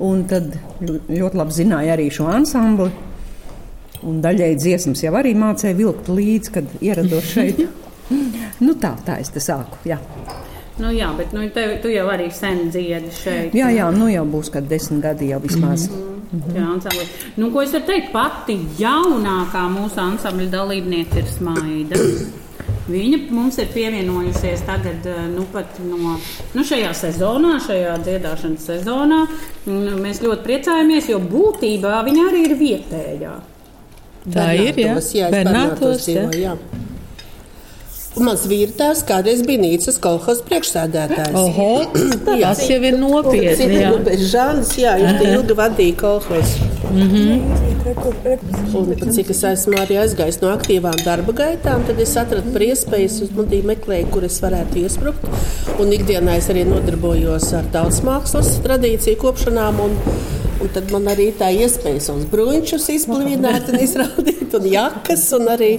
[0.00, 2.90] Un tad ļo- ļoti labi zināja arī šo ansambli.
[4.02, 7.58] Un daļai dziesmas jau arī mācīja vilkt līdzi, kad ierados šeit.
[8.64, 9.76] nu, tā, tā es te sāku.
[9.84, 9.98] Jā,
[10.80, 13.52] Nu, jā, bet nu, tev, tu jau arī sen dziedi šeit.
[13.52, 15.90] jā, jā nu jau būs kad desmit gadi jau vismaz.
[15.90, 16.54] Mm.
[16.56, 17.04] Jā, ansambli.
[17.36, 18.08] Nu, ko es varu teikt?
[18.14, 21.98] Pati jaunākā mūsu ansambļa dalībniece ir Smaida.
[22.88, 26.16] Viņa mums ir pievienojusies tagad, eh, nu, pat no
[26.54, 29.20] nu, šajā sezonā, šajā dziedāšanas sezonā.
[29.66, 33.34] Mēs ļoti priecājamies, jo būtībā viņa arī ir vietējā.
[34.32, 34.94] Tā ir, jā.
[34.94, 36.56] Bernātos, jā, Bernātos, Bernātos dzīvoju, jā.
[38.18, 41.36] Un mans vīrtēvs kādreiz bija Nīcas kolhos priekšsēdētājs.
[41.38, 41.86] Oho,
[42.26, 43.84] tas jau ir nopietni.
[43.84, 43.92] Jā.
[44.32, 46.56] Žāns, jā, viņš ilgi vadīja kolhos.
[46.90, 52.50] Un pat cik es esmu arī aizgājis no aktīvām darba gaitām, tad es atradu
[53.28, 55.22] uzmundīgi meklēju, kur es varētu iesprūkt.
[55.80, 59.74] Un ikdienā es arī nodarbojos ar tautas mākslas tradīciju kopšanām.
[59.86, 59.92] Un,
[60.60, 65.74] un tad man arī tā iespēja savus bruņķus izplīvināt un izrādīt, un jakas, un arī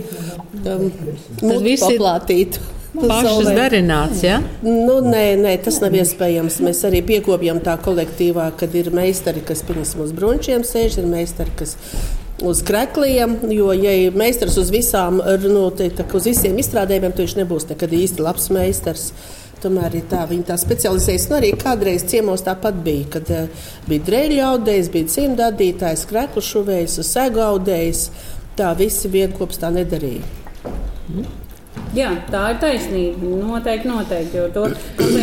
[0.66, 0.88] um,
[1.64, 2.62] viss paplātīt.
[2.92, 4.42] Pašas darināts, jā?
[4.66, 6.58] Nu, nē, nē, tas nav iespējams.
[6.66, 11.54] Mēs arī piekopjam tā kolektīvā, kad ir meistari, kas pieņemsim uz brunčiem sēž, ir meistari,
[11.62, 11.78] kas
[12.44, 17.24] uz krekliem, jo, ja ir meistars uz visām, nu, te, tā, uz visiem izstrādājumiem, tad
[17.24, 19.12] viņš nebūs nekad īsti labs meistars.
[19.62, 21.28] Tomēr ir tā, viņi tā specializējas.
[21.30, 26.98] Un arī kādreiz ciemos tāpat bija, kad uh, bija dreļu audējs, bija cimdadītājs, kreklu šuvējs,
[27.06, 28.08] segu audējs.
[28.58, 30.26] Tā visi vienkops tā nedarīja.
[31.96, 33.30] Jā, tā ir taisnība.
[33.44, 34.38] Noteikti, noteikti.
[34.40, 34.66] Jo to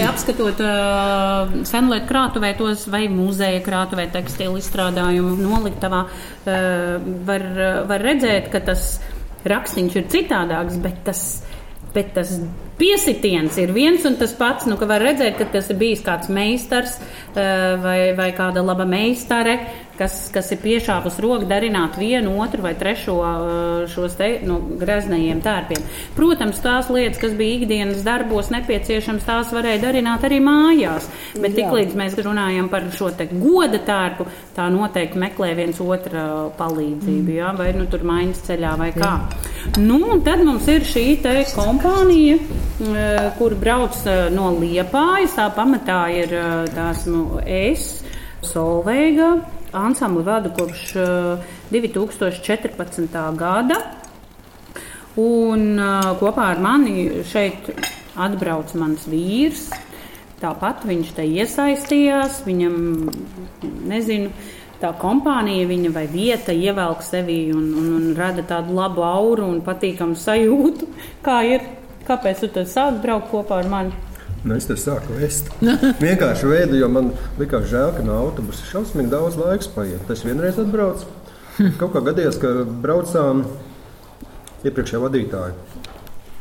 [0.05, 7.46] apskatot uh, senlietu krātuvē, tos vai muzeja krātuvē, tekstilu izstrādājumu noliktavā, uh, var,
[7.88, 8.98] var redzēt, ka tas
[9.48, 11.24] rakstīns ir citādāks, bet tas,
[11.99, 12.31] bet tas
[12.79, 14.69] piesitiens ir viens un tas pats.
[14.71, 19.59] Nu, var redzēt, ka tas ir bijis kāds meistars uh, vai, vai kāda laba meistare
[19.99, 23.17] kas, kas ir piešāpus roku darināt vienu, otru vai trešo
[23.91, 25.85] šos te nu, greznajiem tērpiem.
[26.17, 31.09] Protams, tās lietas, kas bija ikdienas darbos nepieciešams, tās varēja darināt arī mājās.
[31.39, 36.25] Bet tiklīdz mēs runājam par šo te goda tērpu, tā noteikti meklē viens otra
[36.59, 39.13] palīdzību, jā, vai nu tur maiņas ceļā vai kā.
[39.79, 42.39] Nu, un tad mums ir šī te kompānija,
[43.39, 43.99] kur brauc
[44.35, 46.35] no Liepājas, tā pamatā ir
[46.75, 47.99] tās, nu, es,
[48.47, 49.33] Solveiga,
[49.79, 50.93] ansambli vadu kopš
[51.73, 53.05] 2014.
[53.05, 53.79] Eh, gada.
[55.19, 57.73] Un uh, kopā ar mani šeit
[58.14, 59.67] atbrauc mans vīrs.
[60.38, 62.45] Tāpat viņš te iesaistījās.
[62.47, 62.77] Viņam,
[63.91, 64.31] nezinu,
[64.79, 69.62] tā kompānija viņa vai vieta ievelk sevi un, un, un rada tādu labu auru un
[69.67, 70.93] patīkamu sajūtu.
[71.27, 71.67] Kā ir?
[72.07, 74.08] Kāpēc tu sāki braukt kopā ar mani?
[74.49, 75.51] Nu, es te sāku vest.
[76.05, 80.09] Vienkārši veidu, jo man likās žēl, ka no autobusa šausmīgi daudz laiks paiet.
[80.15, 81.05] Es vienreiz atbraucu.
[81.81, 83.45] Kaut kā gadījās, ka braucām
[84.65, 85.53] iepriekšējā vadītāja.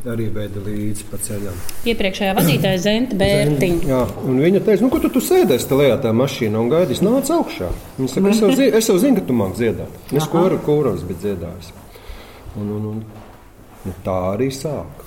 [0.07, 1.57] Arī veida līdzi pa ceļam.
[1.91, 3.89] Iepriekšējā vadītāja Zenta Bērtiņa.
[3.89, 7.03] Jā, un viņa teica, nu, ko tu, tu sēdēsi tajā lejā tā mašīnā un gaidīsi,
[7.03, 7.73] nāc augšā.
[7.97, 9.99] Viņa saka, es jau, zi, es jau zinu, ka tu māki dziedāt.
[10.15, 11.73] Es kuru, kuros biju dziedājis.
[12.55, 13.03] Un, un, un,
[13.83, 15.03] nu, tā arī sāk.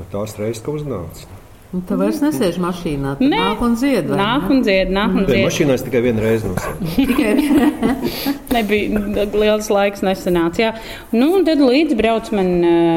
[0.00, 1.37] No tās reizes, ka uznāca.
[1.68, 3.10] Un tu vairs nesēž mašīnā.
[3.20, 4.06] Nē, nāk un dzied.
[4.16, 5.42] Nāk un dzied, nāk un dzied.
[5.44, 7.16] Mašīnā es tikai vienu reizi nosēju.
[8.56, 10.62] Nebija liels laiks nesenāts.
[10.62, 10.70] Jā.
[11.12, 12.48] Nu, un tad līdz brauc man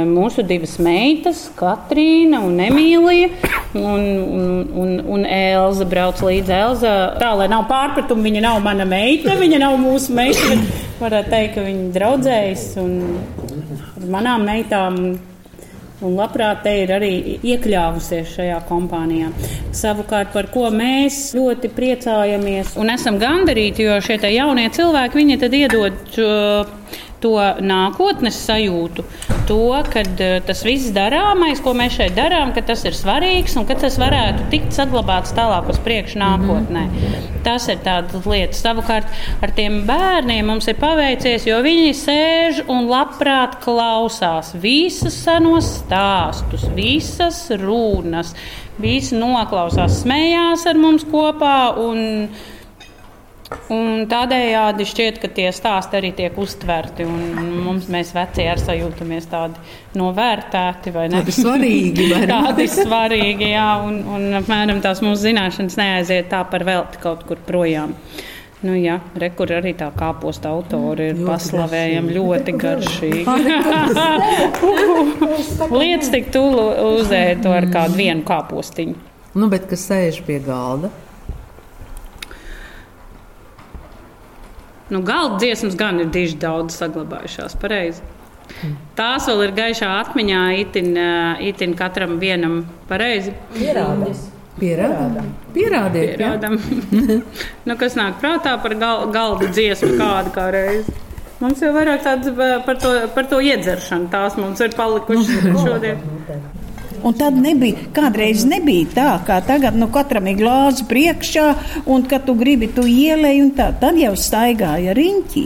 [0.07, 3.33] mūsu divas meitas, Katrīna un Emīlija.
[3.75, 4.05] Un,
[4.39, 4.45] un,
[4.79, 6.93] un, un Elza brauc līdz Elza.
[7.19, 10.55] Tā, lai nav pārpratumu, viņa nav mana meita, viņa nav mūsu meita.
[11.01, 12.95] Varētu teikt, ka viņa draudzējas un
[13.99, 15.01] ar manām meitām
[16.05, 19.31] un labprāt te ir arī iekļāvusies šajā kompānijā.
[19.75, 25.57] Savukārt, par ko mēs ļoti priecājamies un esam gandarīti, jo šie jaunie cilvēki, viņi tad
[25.57, 26.17] iedod
[27.21, 29.05] to nākotnes sajūtu,
[29.49, 29.59] to,
[29.93, 33.77] ka uh, tas viss darāmais, ko mēs šeit darām, ka tas ir svarīgs un ka
[33.79, 36.85] tas varētu tikt saglabāts tālāk uz priekšu nākotnē.
[36.87, 37.29] Mm -hmm.
[37.43, 38.61] Tas ir tādas lietas.
[38.61, 39.07] Savukārt
[39.41, 46.67] ar tiem bērniem mums ir paveicies, jo viņi sēž un labprāt klausās visus senos stāstus,
[46.75, 48.35] visas runas,
[48.81, 51.73] visi noklausās, smējās ar mums kopā.
[51.81, 52.29] Un,
[53.71, 57.05] Un tādējādi šķiet, ka tie stāsti arī tiek uztverti.
[57.07, 61.19] Mums, mēs veci, ar sajūtamies tādi novērtēti vai ne?
[61.19, 62.09] Tādi svarīgi.
[62.31, 67.41] tādi svarīgi, jā, un, un apmēram tās mūsu zināšanas neaiziet tā par velti kaut kur
[67.47, 67.95] projām.
[68.61, 73.23] Nu, jā, rekur arī tā kāposta autori ir paslavējama ļoti garšīgi.
[75.81, 76.67] Lietas tik tūlu
[76.99, 78.99] uzēt to ar kādu vienu kāpostiņu.
[79.33, 80.91] Nu, bet kas sēž pie galda?
[84.91, 87.55] Nu, galda dziesmas gan ir diži daudz saglabājušās.
[87.61, 88.03] Pareizi.
[88.97, 90.91] Tās vēl ir gaišā atmiņā, itin,
[91.47, 93.31] itin katram vienam pareizi.
[93.55, 94.27] Pierādās.
[94.59, 95.29] Pierādām.
[95.55, 96.57] Pierādiet, Pierādam.
[97.67, 100.97] nu, kas nāk prātā par gal, galda dziesmu kādu kā reizi?
[101.41, 102.35] Mums jau vairāk tāds
[102.67, 104.11] par to, par to iedzeršanu.
[104.13, 106.03] Tās mums ir palikušas šodien.
[107.07, 111.47] Un tad nebija, kādreiz nebija tā, kā tagad, nu, katram ir glāze priekšā,
[111.85, 115.45] un, kad tu gribi, tu ielēji, un tā, tad jau staigāja riņķī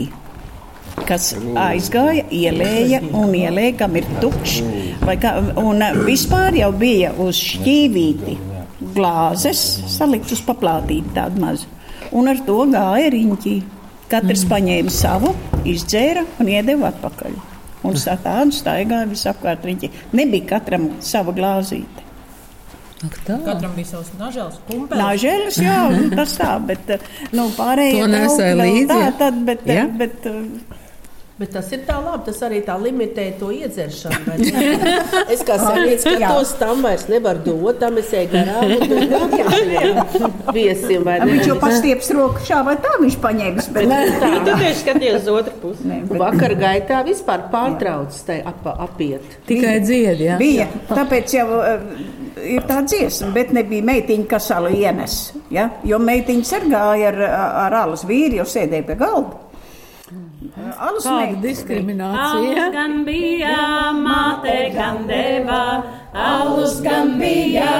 [1.06, 4.60] kas aizgāja, ielēja un ielēja, kam ir tukšs.
[5.60, 8.36] Un vispār jau bija uz šķīvīti
[8.96, 11.68] glāzes salikt uz paplātīti tādu mazu.
[12.16, 13.56] Un ar to gāja riņķī.
[14.06, 15.34] Katrs paņēma savu,
[15.66, 17.55] izdzēra un iedeva atpakaļ
[17.90, 19.66] un tādu staigāja visapkārt.
[19.66, 22.04] Viņi nebija katram sava glāzīte.
[23.26, 25.02] Katram bija savs nažēls, kumpelis.
[25.02, 25.80] Nažēlis, jā,
[26.18, 26.94] tas tā, bet
[27.36, 28.88] nu, pārējie to nesēja līdzi.
[28.90, 29.84] Tā, tad, bet, ja?
[30.00, 30.85] bet, Bet
[31.52, 34.36] tas ir tā labi, tas arī tā limitē to iedzeršanu.
[35.34, 40.30] es kā saprotu, ka tos tam vairs nevar dot, tam es eju garām un tur
[40.56, 41.04] viesim.
[41.04, 43.70] Viņš jau pastieps roku šā vai tā viņš paņēmis.
[43.76, 43.88] Bet...
[43.90, 44.30] Nē, tā.
[44.46, 45.88] Tu tieši skaties uz otru pusi.
[45.90, 46.18] Nē, bet...
[46.24, 49.36] Vakar gaitā vispār pārtrauc tai ap, apiet.
[49.48, 50.40] Tikai dzied, jā.
[50.40, 51.84] Bija, tāpēc jau uh,
[52.40, 55.18] ir tā dziesma, bet nebija meitiņa, kas salu ienes.
[55.52, 55.68] Ja?
[55.86, 57.20] Jo meitiņa sargāja ar,
[57.66, 59.45] ar alus vīri, jau sēdēja pie galda.
[60.54, 62.32] Alus Kāda diskriminācija?
[62.32, 65.60] Alus gan bija māte gan deva,
[66.12, 67.70] alus gan bija,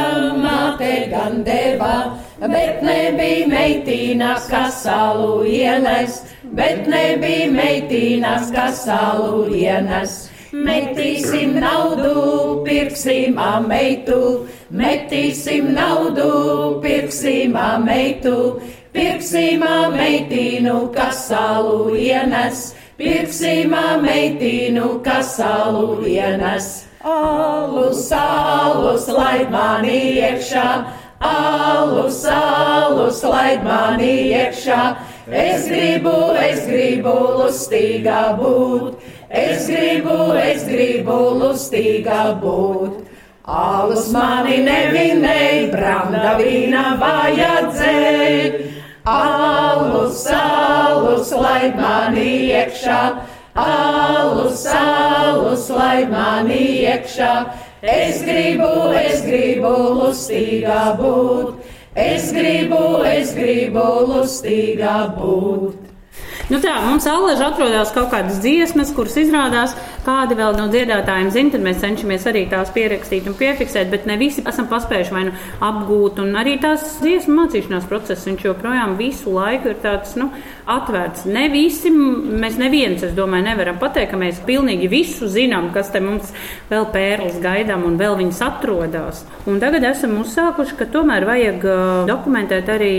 [0.40, 1.94] māte gan deva,
[2.40, 6.22] bet nebija meitīnas, kas salu ienes,
[6.56, 10.24] bet nebija meitīnas, kas salu ienes.
[10.56, 18.62] Metīsim naudu, pirksim ameitu, metīsim naudu, pirksim ameitu,
[18.96, 26.86] pirksim ameitīnu, kas salu ienes, pirksim ameitīnu, kas salu ienes.
[27.06, 30.68] Alus, alus, laid mani iekšā,
[31.22, 34.80] alus, alus, laid mani iekšā.
[35.30, 38.96] Es gribu, es gribu lustīgā būt.
[39.30, 43.04] Es gribu, es gribu lustīgā būt.
[43.46, 48.75] Alus mani nevinēja, branda vīna vajadzēja.
[49.06, 53.02] Alus, alus, lai mani iekšā,
[53.54, 57.30] alus, alus, lai mani iekšā.
[57.86, 61.54] Es gribu, es gribu lustīgā būt.
[61.94, 65.85] Es gribu, es gribu lustīgā būt.
[66.46, 69.72] Nu tā, mums allaž atrodas kaut kādas dziesmas, kuras izrādās,
[70.06, 74.14] kādi vēl no dziedātājiem zina, tad mēs cenšamies arī tās pierakstīt un piefiksēt, bet ne
[74.20, 75.32] visi esam paspējuši vai nu
[75.66, 80.28] apgūt, un arī tās dziesmu mācīšanās process, viņš joprojām visu laiku ir tāds, nu,
[80.70, 81.26] atvērts.
[81.30, 86.02] Ne visi, mēs neviens, es domāju, nevaram pateikt, ka mēs pilnīgi visu zinām, kas te
[86.02, 86.30] mums
[86.70, 89.24] vēl pērlis gaidām un vēl viņas atrodas.
[89.50, 91.66] Un tagad esam uzsākuši, ka tomēr vajag
[92.06, 92.92] dokumentēt arī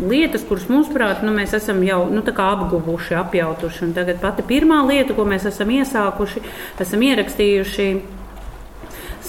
[0.00, 2.89] lietas, kuras, mūsuprāt, nu, mēs esam jau nu, apguvuši,
[3.20, 3.84] apjautuši.
[3.88, 6.42] Un tagad pati pirmā lieta, ko mēs esam iesākuši,
[6.80, 7.90] esam ierakstījuši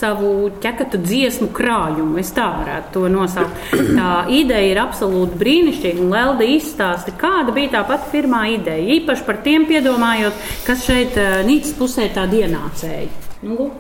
[0.02, 2.18] savu ķekatu dziesmu krājumu.
[2.22, 3.74] Es tā varētu to nosaukt.
[3.74, 6.08] Tā ideja ir absolūti brīnišķīga.
[6.12, 8.88] Lelda izstāsta, kāda bija tā pati pirmā ideja.
[9.00, 13.31] Īpaši par tiem piedomājot, kas šeit eh, Nīcas pusē tā dienācēji.
[13.42, 13.72] Nu,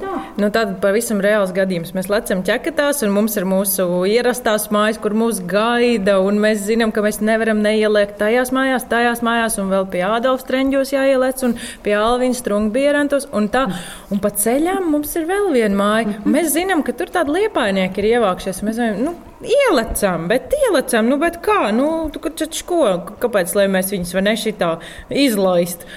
[0.41, 1.91] nu, tad pavisam reāls gadījums.
[1.93, 6.15] Mēs lecam ķekatās, un mums ir mūsu ierastās mājas, kur mūs gaida.
[6.34, 10.95] Mēs zinām, ka mēs nevaram neieliekt tajās mājās, tajās mājās, un vēl pie Ādams Streņģos
[10.95, 11.54] jāieliec, un
[11.86, 13.30] pie Alvīnas Strungbierantos.
[13.38, 13.67] Un, tā,
[14.10, 16.21] un pa ceļām mums ir vēl viena māja.
[16.26, 18.63] Mēs zinām, ka tur tādi liepainieki ir ievākšies.
[18.65, 21.71] Mēs zinām, nu, Ielecam, bet ielecam, nu, bet kā?
[21.74, 22.82] Nu, tu, ko,
[23.24, 24.76] kāpēc mēs viņus vai ne šitā
[25.10, 25.88] izlaist?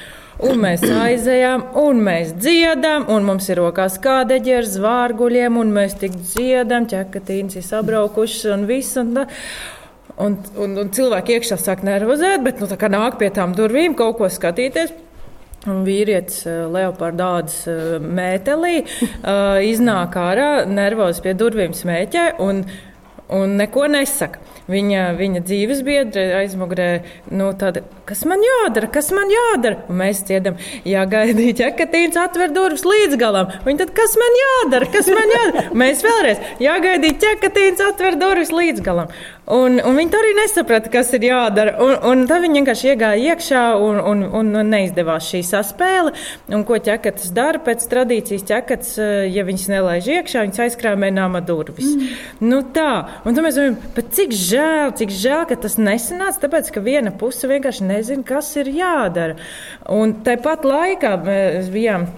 [0.42, 5.94] Un mēs aizejām, un mēs dziedam, un mums ir rokās kādeģi ar zvārguļiem, un mēs
[6.00, 8.98] tik dziedam, ķekatīns ir sabraukušas un viss.
[8.98, 9.14] Un,
[10.18, 14.18] un, un, un cilvēki iekšā sāk nervozēt, bet nu, tā nāk pie tām durvīm kaut
[14.18, 14.96] ko skatīties.
[15.70, 22.26] Un vīrietis eh, Leopardādas eh, mētelī uh, iznāk ārā, nervozs pie durvīm smēķē
[23.32, 24.42] un, neko nesaka.
[24.64, 26.87] Viņa, viņa dzīves biedra aizmugurē,
[27.37, 29.82] nu, tāda, kas man jādara, kas man jādara?
[29.92, 30.56] Un mēs dziedam,
[30.88, 33.52] ja gaidīja ķekatīns atver durvis līdz galam.
[33.66, 35.66] Viņa tad, kas man jādara, kas man jādara?
[35.84, 39.12] Mēs vēlreiz, ja gaidīja ķekatīns atver durvis līdz galam.
[39.44, 41.74] Un, un viņi arī nesaprata, kas ir jādara.
[41.85, 46.14] Un, un tad viņi vienkārši iegāja iekšā un, un, un neizdevās šī saspēle.
[46.48, 48.46] Un ko ķekatas dara pēc tradīcijas?
[48.48, 51.92] Ķekatas, eh, ja viņas nelaiž iekšā, viņas aizkrāmē nama durvis.
[51.92, 52.16] Mm.
[52.48, 52.88] Nu tā,
[53.24, 57.50] un tad mēs domājam, cik žēl, cik žēl, ka tas nesanāca, tāpēc, ka viena puse
[57.50, 59.37] vienkārši nezina, kas ir jādara.
[59.92, 62.09] Un tāpat laikā mēs bijām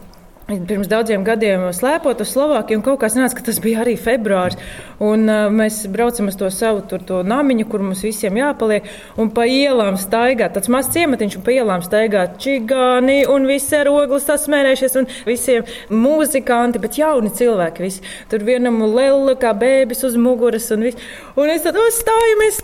[0.46, 4.54] Pirms daudziem gadiem slēpot uz Slovākiju, un kaut kā sanāca, ka tas bija arī februāris.
[5.02, 8.86] Un, uh, mēs braucam uz to savu tur, to namiņu, kur mums visiem jāpaliek,
[9.18, 13.90] un pa ielām staigā tāds mazs ciematiņš, un pa ielām staigā čigāni, un visi ar
[13.90, 17.82] ogles sasmērējušies, un visiem muzikanti, bet jauni cilvēki.
[17.82, 18.06] Visi.
[18.30, 21.10] Tur vienam lela kā bēbis uz muguras, un, viss.
[21.34, 22.62] un es tad oh, stājamies,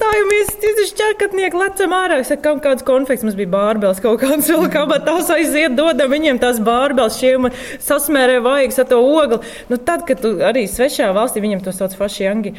[0.62, 2.22] tas šķērkatnieki lecam ārā.
[2.22, 5.74] Es saku, kam kāds konfekts mums bija bārbels, kaut kāds vēl kā, bet tās aiziet,
[5.74, 9.38] dodam viņiem tās bārbels šiem sasmērē vaigas ar to ogli.
[9.70, 12.54] Nu, tad, kad tu arī svešā valstī, viņam to sauc fašiangi,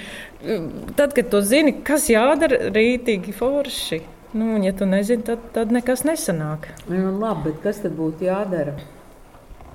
[0.98, 4.02] tad, kad tu zini, kas jādara rītīgi forši.
[4.34, 6.72] Nu, un, ja tu nezini, tad, tad nekas nesanāk.
[6.90, 8.74] Nu, labi, bet kas tad būtu jādara?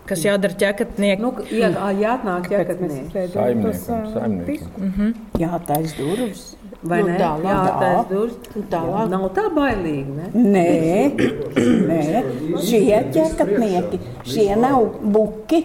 [0.09, 1.23] Kas jādara ķekatniekam?
[1.23, 1.69] Nu, jā,
[2.01, 3.29] jāatnāk ķekatniekam.
[3.35, 4.71] Saimniekam, saimniekam.
[4.79, 5.15] Mm -hmm.
[5.43, 6.57] Jātais durvis.
[6.83, 7.17] Vai nu, ne?
[7.19, 8.81] Tā, jā, tā ir tā.
[9.11, 10.13] Nav tā bailīgi.
[10.15, 10.29] Ne?
[10.55, 10.67] Nē,
[11.91, 12.23] nē,
[12.63, 15.65] šie ķekatnieki, šie nav buki,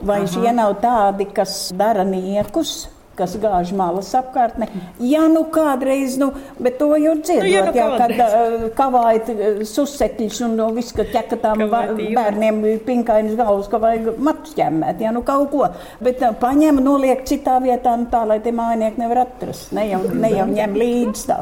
[0.00, 2.86] vai šie nav tādi, kas dara niekus.
[3.18, 4.68] Kas gāž malas apkārtnē.
[5.02, 6.30] Ja nu kādreiz, nu,
[6.62, 9.30] bet to jau dziedot, Nu, ja nu jā, kad uh, kavājat
[9.68, 15.22] susekļus un no viss, ka ķekatām bērniem pinkainas galvas, ka vajag matus ķemmēt, ja nu
[15.26, 15.66] kaut ko.
[16.04, 19.72] Bet uh, paņem, noliek citā vietā, nu tā, lai tie mājnieki nevar atrast.
[19.76, 21.38] Ne jau, ne jau ņem līdzi tā.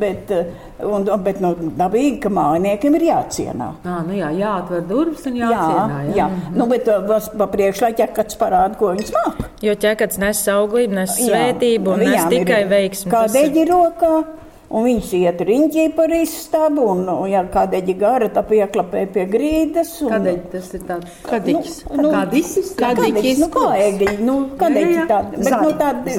[0.00, 3.70] Bet, uh, un, bet nu, dabīgi, ka mājniekiem ir jācienā.
[3.86, 6.02] Nā, nu jā, jāatver durvis un Jā, jācienā.
[6.10, 6.14] jā.
[6.22, 6.28] jā.
[6.56, 9.42] Nu, bet uh, pa priekšlā ķekats parāda, ko viņš māk.
[9.62, 13.10] Jo ķekats nes auglību, nes svētību un nes Viņām ir tikai veiksmi.
[13.12, 14.24] Kā Tas ir- rokā.
[14.72, 19.90] Un viņš iet riņķī par istabu, un, un ja kādeģi gara, tā pieklapē pie grīdas.
[20.06, 21.74] Un, Kādēļ tas ir tāds Kadiķis.
[21.90, 22.70] Nu, nu, Kadiķis?
[22.80, 25.06] Kadiķis, nu kā egļi, nu kādeģi Jā, jā.
[25.10, 26.16] tādi, bet nu tādi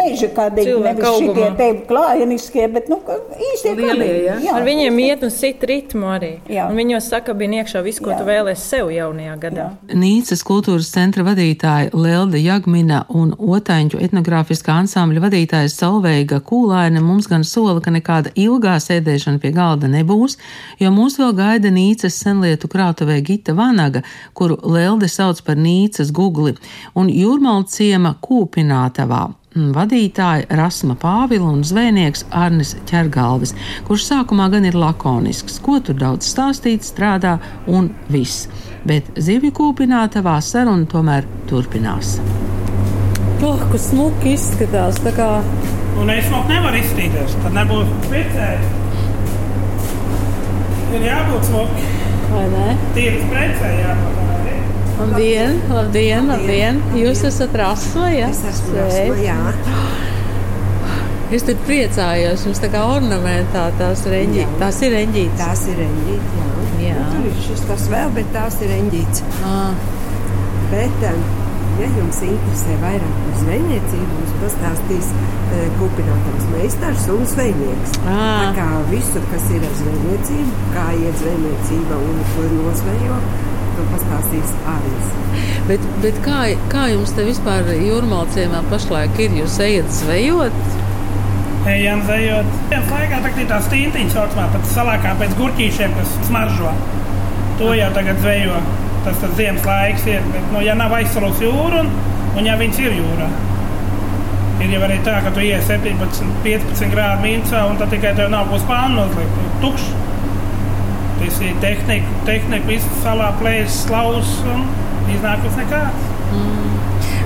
[0.00, 2.98] meža kādeģi, Cilvēku nevis šitie te klājeniskie, bet nu
[3.50, 4.44] īstie Lielie, kādeģi.
[4.44, 4.54] jā.
[4.56, 6.30] Ar viņiem iet un sit ritmu arī.
[6.50, 6.66] Jā.
[6.70, 8.18] Un viņos saka, bija iekšā viss, ko Jā.
[8.20, 9.66] tu vēlēsi sev jaunajā gadā.
[9.94, 17.44] Nīcas kultūras centra vadītāja Lelda Jagmina un Otaņu etnogrāfiskā ansambļa vadītājs Salveiga Kūlaina mums gan
[17.46, 20.34] sola, ka nekāda ilgā sēdēšana pie galda nebūs,
[20.82, 24.02] jo mūs vēl gaida Nīcas senlietu krātuvē Gita Vanaga,
[24.34, 26.56] kuru Lelde sauc par Nīcas gugli,
[26.98, 29.28] un Jūrmalciema ciema Kūpinātavā.
[29.50, 33.50] Mm, Vadītāja Rasma Pāvila un zvejnieks Arnis Čergalvis,
[33.88, 37.34] kurš sākumā gan ir lakonisks, ko tur daudz stāstīt, strādā
[37.66, 38.46] un viss.
[38.86, 42.20] Bet zivju kūpinātavā saruna tomēr turpinās.
[43.42, 45.02] Oh, kas smuki izskatās.
[46.00, 47.34] Un es vēl nevaru izstīties.
[47.44, 48.70] Tad nebūs pircēji.
[50.96, 51.84] Ir jābūt smuki.
[52.30, 52.68] vai ne?
[52.96, 54.16] Tīri precē jābūt.
[55.00, 56.80] Labdien, labdien, labdien.
[56.98, 58.26] Jūs esat rasma, ja?
[58.28, 59.36] Es esmu rasma, jā.
[61.32, 64.58] Es tur priecājos, jums tā kā ornamentā tās reņģītes.
[64.60, 65.38] Tās ir reņģītes.
[65.40, 66.48] Tās ir reņģītes, jā.
[66.90, 66.96] Jā.
[66.98, 69.24] Nu, tur ir šis tas vēl, bet tās ir reņģītes.
[69.46, 69.88] Ah,
[70.70, 71.22] Bet, um,
[71.80, 77.96] ja jums interesē vairāk par zvejniecību, mums pastāstīs uh, kūpinātājs meistars un zvejnieks.
[78.04, 83.16] Tā kā visu, kas ir ar zvejniecību, kā iet zvejniecība un ko nozvejo,
[83.76, 85.16] to pastāstīs Ārijas.
[85.70, 89.40] Bet, bet kā, kā jums te vispār jūrmalciemā pašlaik ir?
[89.42, 90.60] Jūs ejat zvejot?
[91.70, 92.54] Ejam zejot.
[92.70, 96.72] Viens laikā tagad ir tā stīntiņa saucamā, pat salākā pēc gurķīšiem, kas smaržo.
[97.60, 98.62] To jau tagad zvejo.
[99.04, 100.26] Tas tas ziemas laiks ir.
[100.34, 101.88] Bet, nu, ja nav aizsalus jūra un,
[102.36, 103.30] un ja viņas ir jūrā.
[104.60, 108.28] Ir jau arī tā, ka tu iesi 17, 15 grādu mīnusā un tad tikai tev
[108.32, 109.40] nav būs pānu nozlikt.
[109.40, 109.90] Tu Tukšs.
[111.20, 114.64] Tas ir tehnika, tehnika visu salā plēs, slaus un
[115.12, 116.10] iznākus nekāds.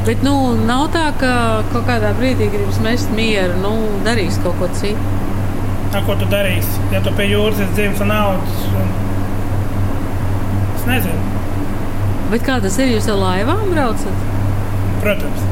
[0.04, 0.34] Bet nu,
[0.68, 1.34] nav tā, ka
[1.72, 3.70] kaut kādā brīdī gribas mest mieru, nu,
[4.04, 5.12] darīs kaut ko citu.
[5.94, 6.82] Tā, ko tu darīsi?
[6.92, 8.90] Ja tu pie jūras esi dzimis un augs, un...
[10.74, 11.33] es nezinu.
[12.30, 12.94] Bet kā tas ir?
[12.94, 14.24] Jūs ar laivām braucat?
[15.02, 15.44] Protams.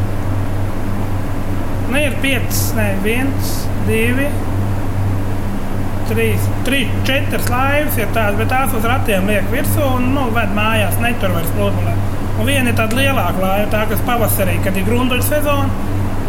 [1.92, 3.52] Nu, ir pieci, ne viens,
[3.84, 4.30] divi,
[6.08, 10.54] trīs, trīs četras laivas ir tādas, bet tās uz ratiem liek virsū un nu, ved
[10.56, 11.94] mājās, netur vairs pludmalē.
[12.40, 15.68] Un viena ir tāda lielāka laiva, tā kas pavasarī, kad ir grunduļu sezona,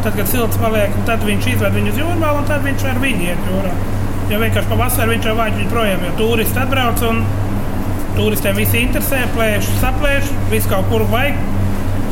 [0.04, 3.30] tad, kad silts paliek, tad viņš izved viņu uz jūrmālu un tad viņš ar viņu
[3.30, 3.74] iet jūrā.
[4.32, 7.24] Jo vienkārši pavasarī viņš jau vāģi viņu projām, jo turisti atbrauc un
[8.18, 11.40] turistiem visi interesē, plēš, saplēš, visu kaut kur vajag.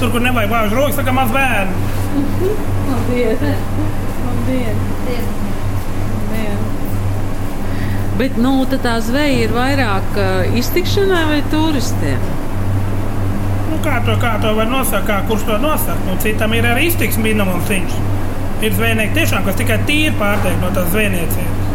[0.01, 1.89] Tur, kur nevajag vāžu rokas, tā kā maz bērnu.
[2.89, 3.43] Labdien!
[4.25, 4.81] Labdien!
[4.87, 5.31] Labdien.
[8.21, 12.25] Bet nu, tā zveja ir vairāk uh, iztikšanai vai turistiem?
[13.71, 16.03] Nu, kā, to, kā to var nosaukt, kā, kurš to nosaukt?
[16.05, 17.69] Nu, citam ir arī iztiks minimums.
[17.71, 17.95] Viņš.
[18.61, 21.71] Ir zvejnieki tiešām, kas tikai tīri pārtiek no tās zvejniecības.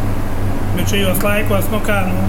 [0.76, 2.26] Bet šajos laikos, nu kā, nu,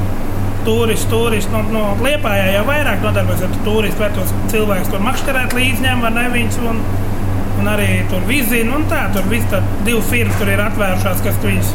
[0.67, 5.55] turisti, turisti, no, no Liepājā jau vairāk nodarbojas ar turistu, vai tos cilvēkus tur makšķerēt
[5.55, 6.81] līdzņem, vai ne viņus, un,
[7.61, 11.39] un arī tur vizina, un tā, tur viss tā divi firmas tur ir atvērušās, kas
[11.45, 11.71] viņus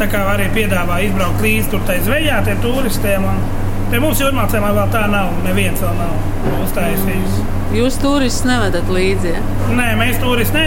[0.00, 3.44] tā kā arī piedāvā izbraukt līdzi tur tai zvejā tiem turistiem, un
[3.92, 7.38] pie mums jūrmācēmā vēl tā nav, neviens vēl nav uztaisījis.
[7.76, 9.32] Jūs turistus nevedat līdzi.
[9.36, 9.40] Ja?
[9.76, 10.20] Nē, mēs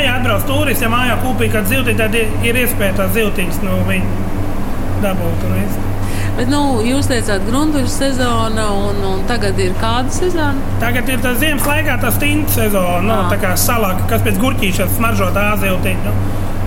[0.06, 2.34] ja atbrauc turisti, ja mājā kūpī kāds zivtiņš, tad ir-
[2.64, 4.28] iespēja tās zivtiņas no viņa
[5.06, 5.40] dabūt.
[6.38, 10.76] Bet nu, jūs teicāt, gruntuļu sezona, un, un tagad ir kāda sezona?
[10.80, 13.30] Tagad ir tas ziemas laikā, tas stinta sezona, nu, Ā.
[13.34, 16.14] tā kā salaka, kas pēc gurķīšanas smaržo tā zivtiņu.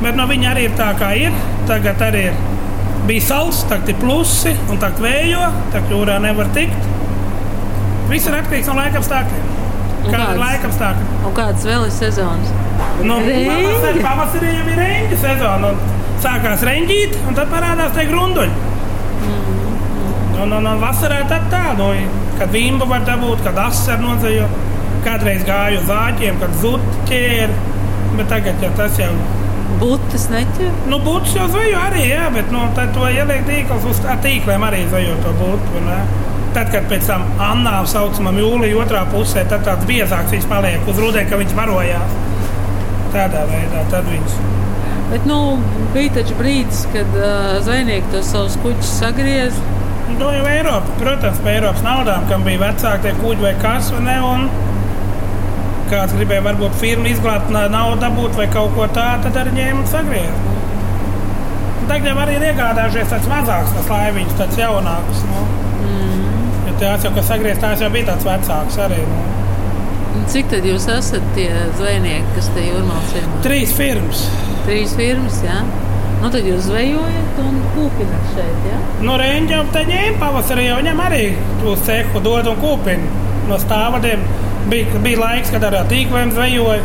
[0.02, 1.36] Bet no viņa arī ir tā, kā ir.
[1.68, 2.40] Tagad arī ir.
[3.06, 6.90] Bija saules, tagad ir plusi, un tā vējo, tā jūrā nevar tikt.
[8.10, 9.48] Viss ir atkarīgs no laika apstākļiem.
[10.02, 11.08] Kāda ir laika apstākļi?
[11.28, 12.52] Un kādas vēl ir sezonas?
[13.06, 15.72] Nu, pavasarī, pavasarī jau ir reņģa sezona.
[16.22, 18.71] Sākās reņģīt, un tad parādās tie grunduļi.
[20.42, 21.92] Un, un, un vasarā tad tā, nu,
[22.40, 24.48] kad vimba var dabūt, kad asaru nozvejo.
[25.02, 27.54] Kādreiz gāju uz zāģiem, kad zudu ķēri.
[28.18, 29.12] Bet tagad jau tas jau
[29.82, 30.74] Būtis neķer.
[30.90, 34.62] Nu, būtis jau zvejo arī, jā, bet nu, tad to ieliek tīkls uz ar tīkliem
[34.66, 35.82] arī zvejo to būtu.
[35.86, 35.98] ne?
[36.52, 41.00] Tad, kad pēc tam Annā saucamam jūlijā otrā pusē, tad tāds biezāks viņš paliek uz
[41.00, 42.18] rudē, ka viņš varojās.
[43.14, 44.36] Tādā veidā tad viņš.
[45.12, 45.38] Bet nu,
[45.96, 49.56] bija taču brīdis, kad uh, zvejnieki tos savus kuģus sagriez.
[50.18, 54.16] Nu, jau Eiropa, protams, par Eiropas naudām, kam bija vecāki tie kuģi vai kas, ne?
[54.26, 54.48] Un
[55.92, 59.82] kāds gribēja varbūt firmu izglābt, na- naudu dabūt vai kaut ko tādu, tad arī ņēma
[59.82, 60.56] un sagriezta.
[61.88, 65.22] Tagad jau arī ir iegādājušies tāds mazāks, tas laiviņš, tāds jaunāks.
[65.28, 65.42] Nu.
[65.82, 66.24] Mm.
[66.68, 69.00] Ja tās jau, kas sagriezts, tās jau bija tāds vecāks arī.
[69.10, 70.24] Nu.
[70.32, 73.40] Cik tad jūs esat tie zvejnieki, kas te jūrmālas iemā?
[73.44, 74.26] Trīs firmas.
[74.66, 75.58] Trīs firmas, jā.
[76.22, 78.76] Nu, tad jūs zvejojat un kūpinat šeit, jā?
[79.02, 81.22] Nu, Reņģi jau te ņēma pavasarī, jau viņam arī
[81.66, 83.22] uz cehu dod un kūpina.
[83.48, 84.22] No stāvadiem
[84.70, 86.78] bija, bija laiks, kad ar tīkliem zvejoja,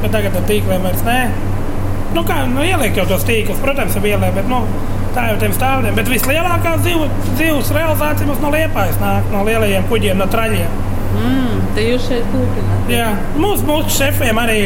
[0.00, 1.18] bet tagad ar tīkliem vairs nē.
[2.16, 4.62] Nu, kā nu, ieliek jau tos tīklus, protams, jau ieliek, bet nu,
[5.12, 5.98] tā jau tiem stāvadiem.
[5.98, 10.78] Bet vislielākā zivu, zivs realizācija mums no liepājas nāk, no lielajiem kuģiem, no traļiem.
[11.18, 12.88] Mm, te jūs šeit kūpinat.
[12.94, 14.62] Jā, mūsu, mūsu šefiem arī.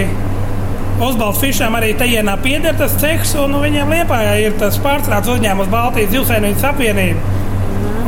[1.03, 5.71] Osvalds Fišam arī tajā pieder tas cehs, un nu, viņiem liepājā ir tas pārstrādes uzņēmums
[5.73, 7.39] Baltijas Zivsainības apvienība.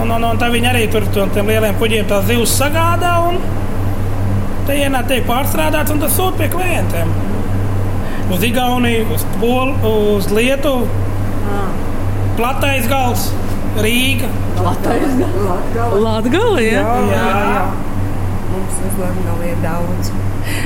[0.02, 3.40] Un, un, un tā viņi arī tur tur tiem lieliem kuģiem tās zivs sagādā, un
[4.68, 7.10] tajā tiek pārstrādāts, un tas sūta pie klientiem.
[8.34, 10.86] Uz Igauniju, uz Poliju, uz Lietuvu,
[12.38, 13.26] Platais gals,
[13.78, 14.30] Rīga.
[16.04, 16.78] Latgala, jā?
[16.78, 17.26] Jā, jā,
[17.56, 17.66] jā.
[18.54, 20.14] Mums uz Latgali ir daudz.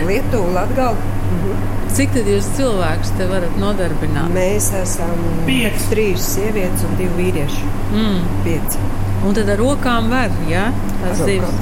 [0.09, 1.78] Lietuva, Latgali.
[1.99, 4.29] Cik tad jūs cilvēkus te varat nodarbināt?
[4.31, 5.19] Mēs esam
[5.49, 5.89] Pieci.
[5.91, 7.65] trīs sievietes un divi vīrieši.
[7.91, 8.21] Mm.
[8.45, 8.83] Pieci.
[9.27, 10.69] Un tad ar rokām var, jā?
[11.03, 11.57] Tas zivs.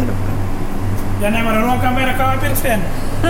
[1.23, 2.83] Ja nevar ar rokām vēra kā pirkstiem,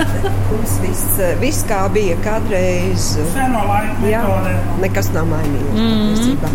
[0.51, 1.05] Mums viss,
[1.39, 3.13] viss kā bija kādreiz.
[3.37, 4.55] seno laiku Jā, metodē.
[4.83, 5.77] nekas nav mainījies.
[5.79, 6.51] Mm, patiesībā.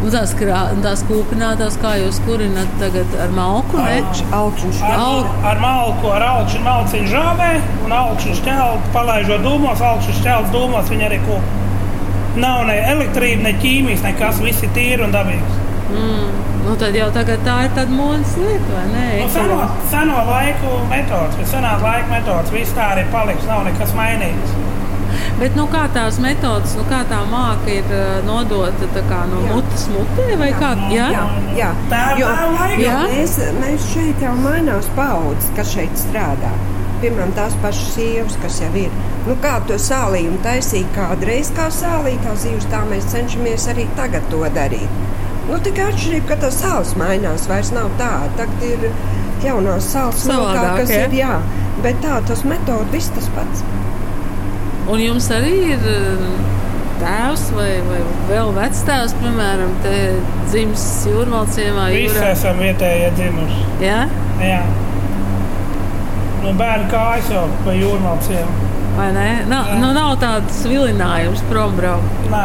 [0.00, 3.98] Un tās, krā, tās kūpinātās, kā jūs kurināt tagad ar malku, ne?
[4.36, 4.78] Augšņš.
[4.88, 7.50] Ar, ar malku, ar augšu malciņu žāvē
[7.84, 11.56] un augšu šķeltu, palaižot dūmos, augšu šķeltu dūmos, viņi arī kūp.
[12.40, 15.60] Nav ne elektrība, ne ķīmijas, nekas, viss ir tīri un dabīgs.
[15.90, 16.30] Mm.
[16.64, 19.06] Nu, tad jau tagad tā ir tāda modes lieta, vai ne?
[19.20, 19.60] Nu, seno,
[19.92, 24.52] seno laiku metods, bet senās laika metods, viss tā arī paliks, nav nekas mainīgs.
[25.40, 29.42] Bet nu, kā tās metodas, nu, kā tā māka ir uh, nodota tā kā, no
[29.46, 29.54] Jā.
[29.56, 30.72] mutes mutē, vai kā?
[30.94, 31.24] Jā, Jā,
[31.58, 31.70] jā.
[31.92, 32.82] Tā ir Jo- tā laika.
[32.84, 32.98] Jā?
[33.12, 36.52] Mēs, mēs šeit jau mainās paudzes, kas šeit strādā.
[37.00, 38.90] Piemēram, tās pašas sievas, kas jau ir.
[39.26, 44.26] Nu, kā to sālījumu taisīja kādreiz, kā sālīja kā zivs, tā mēs cenšamies arī tagad
[44.32, 44.98] to darīt.
[45.48, 48.28] Nu, tikai atšķirība, ka tas sāls mainās, vairs nav tāda.
[48.42, 48.84] Tagad ir
[49.42, 51.06] jaunās sāls, Savādāk, lokā, kas ja?
[51.08, 51.32] ir jā.
[51.80, 53.64] Bet tā, tas metods, viss tas pats.
[54.90, 56.22] Un jums arī ir uh,
[57.00, 59.94] tēvs vai, vai vēl vectēvs, piemēram, te
[60.50, 61.86] dzimis jūrmalciemā.
[61.94, 62.32] Visi jūrā.
[62.34, 63.60] esam vietējie dzimuši.
[63.84, 64.00] Jā,
[64.40, 64.62] Jā.
[66.40, 68.52] Nu, bērni kājas jau pa jūrmalciem.
[68.96, 69.26] vai ne?
[69.48, 69.76] Nav, Jā.
[69.82, 72.22] nu, nav tāds vilinājums prom braukt.
[72.32, 72.44] Nē,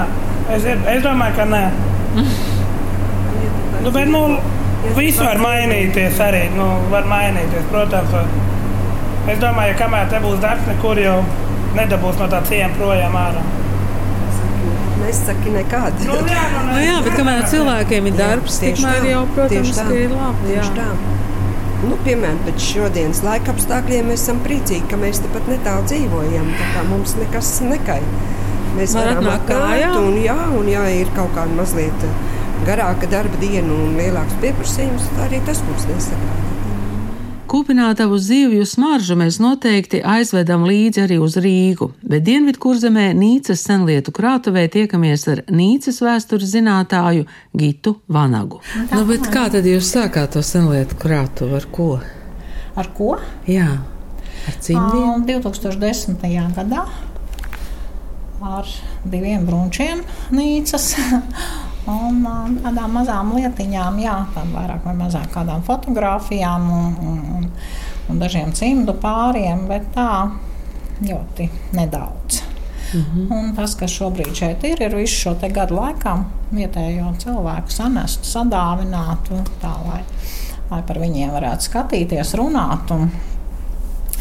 [0.57, 1.63] es, es domāju, ka nē.
[3.85, 4.19] Nu, bet, nu,
[4.97, 6.47] viss var mainīties arī.
[6.55, 8.15] Nu, var mainīties, protams.
[9.29, 11.19] Es domāju, ka kamēr te būs darbs, nekur jau
[11.77, 13.43] nedabūs no tā ciema projām ārā.
[15.05, 16.07] Nesaki nekādu.
[16.07, 19.75] Nu, jā, nu, Nu, jā, bet kamēr cilvēkiem ir darbs, Tieši tikmēr tā, jau, protams,
[19.77, 20.55] tā, ka ir labi.
[20.55, 20.69] Jā.
[20.77, 20.87] Tā.
[21.85, 26.47] Nu, piemēram, pēc šodienas laika apstākļiem mēs esam priecīgi, ka mēs tepat netālu dzīvojam.
[26.57, 28.31] tā kā Mums nekas nekaitē.
[28.75, 32.07] Mēs Var varam atnākt un, jā, un ja ir kaut kāda mazliet
[32.67, 36.54] garāka darba diena un lielāks pieprasījums, tad arī tas mums nesaka.
[37.45, 44.63] Kūpinātavu zivju smaržu mēs noteikti aizvedam līdzi arī uz Rīgu, bet Dienvidkurzemē Nīcas senlietu krātuvē
[44.73, 48.63] tiekamies ar Nīcas vēstures zinātāju Gitu Vanagu.
[48.89, 51.51] Nu, bet kā tad jūs sākāt to senlietu krātu?
[51.53, 51.89] Ar ko?
[52.75, 53.11] Ar ko?
[53.49, 53.69] Jā,
[54.49, 55.11] ar cimdiem.
[55.13, 56.17] Un 2010.
[56.57, 56.87] gadā
[58.45, 58.73] ar
[59.05, 60.01] diviem brunčiem
[60.33, 60.95] nīcas.
[61.91, 62.23] Un
[62.63, 67.45] tādām mazām lietiņām, jā, tādām vairāk vai mazāk kādām fotografijām un, un, un,
[68.09, 70.09] un dažiem cimdu pāriem, bet tā
[71.05, 72.41] ļoti nedaudz.
[72.95, 73.27] Mhm.
[73.33, 76.15] Un tas, kas šobrīd šeit ir, ir visu šo gadu laikā
[76.55, 80.01] vietējo cilvēku sanestu, sadāvinātu, tā lai,
[80.71, 83.09] lai par viņiem varētu skatīties, runāt un,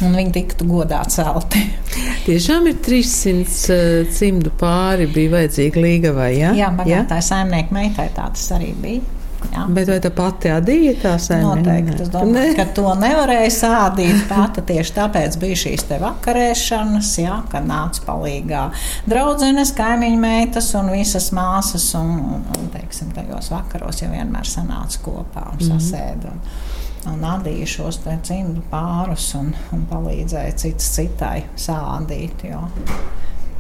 [0.02, 1.62] un viņi tiktu godā celti.
[2.26, 6.54] Tiešām ir 300 uh, cimdu pāri, bija vajadzīga līga vai jā?
[6.58, 9.04] Jā, bagātāja saimnieka meitai tā tas arī bija.
[9.52, 9.66] Ja?
[9.68, 11.60] Bet vai tā pati adīja tā sēne?
[11.60, 11.98] Noteikti.
[12.04, 14.64] Es domāju, ka to nevarēja sādīt pati.
[14.70, 18.64] Tieši tāpēc bija šīs te vakarēšanas, ja, kad nāca palīgā
[19.10, 21.90] draudzenes, kaimiņu meitas un visas māsas.
[22.00, 26.32] Un, un teiksim, tajos vakaros jau vienmēr sanāca kopā un sasēda.
[26.32, 26.73] Un, un
[27.04, 32.46] adīja šos cimdu pārus un, un palīdzēja cits citai sādīt.
[32.48, 32.64] Jo.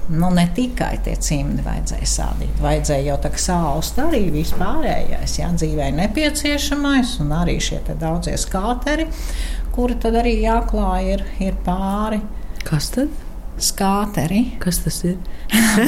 [0.08, 5.48] Nu, ne tikai tie cimdi vajadzēja sādīt, vajadzēja jau tā kā sāust arī vispārējais, jā,
[5.56, 9.06] dzīvē nepieciešamais, un arī šie daudzie skāteri,
[9.72, 12.20] kuri tad arī jāklāj ir, ir pāri.
[12.68, 13.16] Kas tad?
[13.56, 14.42] Skāteri.
[14.60, 15.16] Kas tas ir?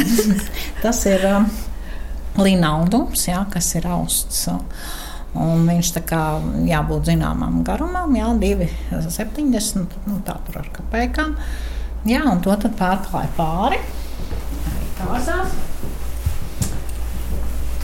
[0.84, 1.50] tas ir um,
[2.40, 4.46] linaudums, jā, kas ir austs.
[5.36, 6.22] Un viņš tā kā
[6.64, 11.36] jābūt zināmam garumam, jā, 2,70 nu, tā tur ar kapekām.
[12.08, 13.80] Jā, un to tad pārklāja pāri.
[15.06, 15.40] Arī.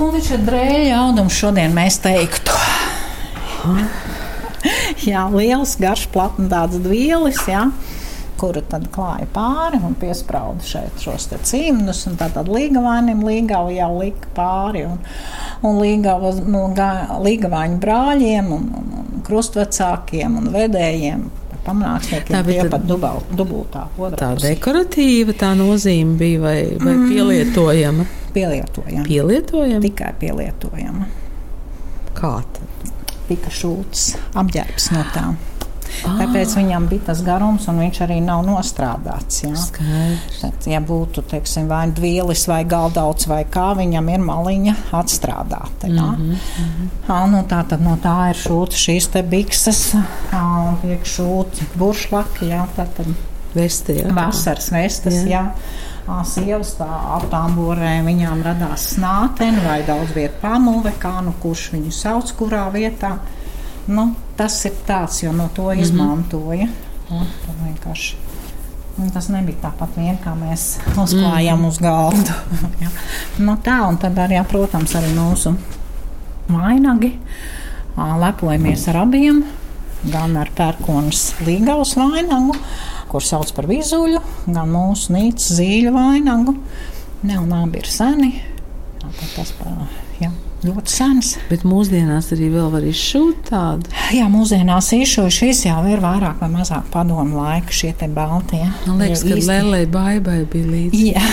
[0.02, 2.54] Un viņš ir drēļa audums šodien mēs teiktu.
[5.10, 7.66] jā, liels, garš, platns tāds dvielis, jā
[8.42, 12.02] kuru tad klāja pāri un piesprāda šeit šos cimdus.
[12.18, 14.98] Tad līgavainim līgava jau lika pāri un,
[15.62, 16.64] un līgava, nu,
[17.22, 21.30] līgavaiņu brāļiem un, un, un krustvecākiem un vedējiem.
[21.62, 23.84] Tā bija pat dubultā.
[24.18, 27.04] Tā dekoratīva tā nozīme bija vai, vai mm.
[27.12, 28.06] pielietojama?
[28.34, 29.06] Pielietojama.
[29.06, 29.82] Pielietojama?
[29.86, 31.06] Tikai pielietojama.
[32.18, 32.90] Kā tad?
[33.28, 34.10] Tika šūts
[34.42, 35.38] apģērbs no tām.
[36.02, 36.16] Ah.
[36.20, 39.42] Tāpēc viņam bija tas garums, un viņš arī nav nostrādāts.
[39.44, 39.54] Ja,
[40.40, 45.90] Tad, ja būtu teiksim, vai nu dvielis, vai galdauts, vai kā, viņam ir maliņa atstrādāta.
[45.90, 46.12] Ja.
[46.12, 46.88] Mm -hmm.
[47.08, 49.94] À, nu, tā tad no tā ir šūta šīs te bikses,
[50.82, 52.48] priekššūta buršlaki.
[52.48, 53.06] Ja, tad,
[53.54, 54.12] Vesti, ja.
[54.14, 55.28] Vasaras vestes, jā.
[55.28, 55.50] jā
[56.26, 56.88] sievas tā
[57.18, 63.18] aptāmborē, viņām radās snāteni vai daudz vietu pamuve, kā nu kurš viņu sauc, kurā vietā.
[63.86, 65.82] Nu, tas ir tāds, jo no to mm -hmm.
[65.82, 66.68] izmantoja.
[67.10, 67.26] Nu,
[67.64, 68.16] vienkārši.
[68.98, 71.68] Un tas nebija tāpat vien, kā mēs uzklājām mm.
[71.68, 72.34] uz galda.
[73.46, 75.54] nu, tā, un tad arī, jā, protams, arī mūsu
[76.48, 77.14] vainagi.
[77.96, 79.42] Lepojamies ar abiem,
[80.12, 82.56] gan ar pērkonas līgavas vainagu,
[83.08, 86.56] kur sauc par vizuļu, gan mūsu nīcas zīļu vainagu.
[87.22, 88.32] Ne, un abi ir seni.
[89.02, 90.01] Jā, tas, jā
[90.66, 91.32] ļoti sens.
[91.50, 93.90] Bet mūsdienās arī vēl var izšūt tādu.
[94.14, 98.62] Jā, mūsdienās izšūt šis jau ir vairāk vai mazāk padomu laika šie te baltie.
[98.86, 101.02] Man liekas, ka Lēlē baibai bija līdzi.
[101.12, 101.24] Jā,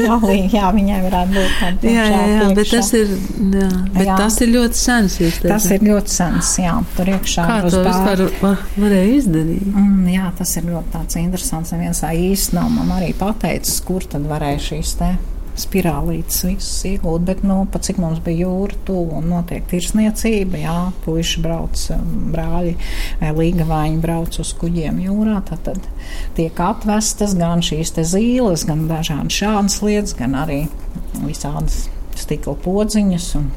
[0.00, 0.18] jā,
[0.54, 1.92] jā, viņai varētu būt tāda.
[1.96, 3.14] Jā, jā, jā, bet tas ir,
[3.58, 4.18] jā, bet jā.
[4.22, 5.20] tas ir ļoti sens.
[5.42, 7.46] Tas ir ļoti sens, jā, tur iekšā.
[7.50, 9.70] Kā to vispār var, varēja izdarīt?
[9.72, 11.74] Mm, jā, tas ir ļoti tāds interesants.
[11.74, 15.14] Neviens tā īsti nav man arī pateicis, kur tad varēja šīs te
[15.60, 20.76] spirālītes visus iegūt, bet, nu, pat cik mums bija jūra tuvu un notiek tirsniecība, jā,
[21.04, 22.76] puiši brauc, um, brāļi
[23.22, 25.90] vai līgavāņi brauc uz kuģiem jūrā, tad, tad
[26.38, 30.64] tiek atvestas gan šīs te zīles, gan dažādi šādas lietas, gan arī
[31.24, 31.86] visādas
[32.16, 33.54] stikla podziņas un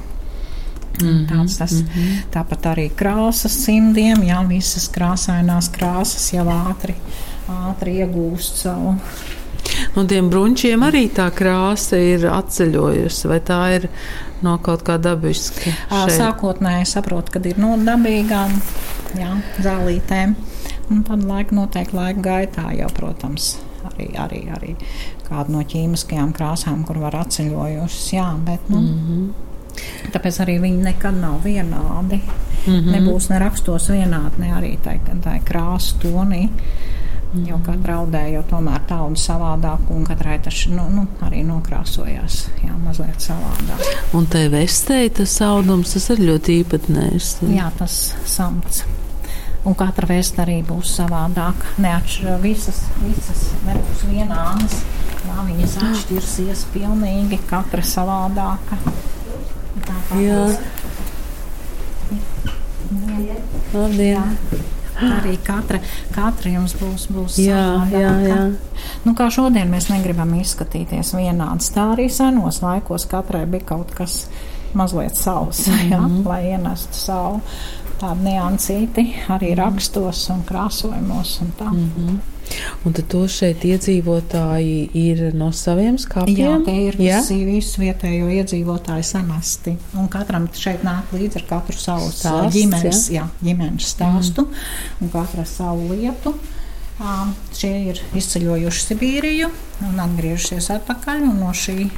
[1.00, 2.22] -hmm, Tāds, tas, mm -hmm.
[2.32, 6.96] Tāpat arī krāsas cimdiem, jā, visas krāsainās krāsas jau ātri,
[7.48, 8.96] ātri iegūst savu
[9.98, 13.88] Un tiem brunčiem arī tā krāsa ir atceļojusi, vai tā ir
[14.46, 15.74] no kaut kā dabiska?
[15.90, 18.54] Sākotnēji saprotu, ka ir no dabīgām
[19.20, 19.34] jā,
[19.66, 20.36] zālītēm.
[20.90, 23.56] Un tad laika noteikti laika gaitā jau, protams,
[23.92, 24.76] arī, arī, arī
[25.28, 28.08] kādu no ķīmiskajām krāsām, kur var atceļojušas.
[28.14, 29.30] Jā, bet, nu, mm -hmm.
[30.14, 32.20] Tāpēc arī viņi nekad nav vienādi.
[32.68, 32.92] Mm -hmm.
[32.96, 36.50] Nebūs ne rakstos vienādi, ne arī tā, tā krāsa tonī.
[37.30, 42.40] Jo katra audē jau tomēr tā un savādāk, un katrai tas nu, nu, arī nokrāsojās
[42.64, 43.84] jā, mazliet savādāk.
[44.18, 47.28] Un te vestēji tas audums, tas ir ļoti īpatnējs.
[47.54, 48.82] Jā, tas samts.
[49.68, 51.68] Un katra vēsta arī būs savādāk.
[51.86, 54.80] Neatšķirās visas, visas nebūs vienādas.
[55.28, 58.80] Jā, viņas atšķirsies pilnīgi, katra savādāka.
[59.86, 60.42] Tāpat jā.
[62.10, 63.40] Jā.
[63.76, 64.36] Labdien!
[64.50, 64.78] Jā.
[65.00, 65.80] Arī katra,
[66.16, 68.40] katra jums būs, būs jā, jā, jā.
[69.06, 71.72] Nu, kā šodien mēs negribam izskatīties vienāds.
[71.76, 74.26] Tā arī senos laikos katrai bija kaut kas
[74.74, 75.92] mazliet savs, mm -hmm.
[75.92, 77.42] ja, lai ienestu savu
[78.00, 81.40] tādu niansīti arī rakstos un krāsojumos.
[81.42, 81.72] Un tā.
[81.72, 82.20] mm -hmm.
[82.84, 86.38] Un tad to šeit iedzīvotāji ir no saviem skāpiem?
[86.38, 87.20] Jā, tie ir ja?
[87.20, 89.78] visi, visu vietējo iedzīvotāju samesti.
[89.94, 93.14] Un katram šeit nāk līdzi ar katru savu Stāsts, ģimenes, jā?
[93.14, 95.02] Jā, ģimenes stāstu mm.
[95.02, 96.30] un katra savu lietu.
[96.30, 96.59] Uh,
[97.56, 99.50] šie ir izceļojuši Sibīriju
[99.88, 101.22] un atgriežušies atpakaļ.
[101.30, 101.90] Un no šī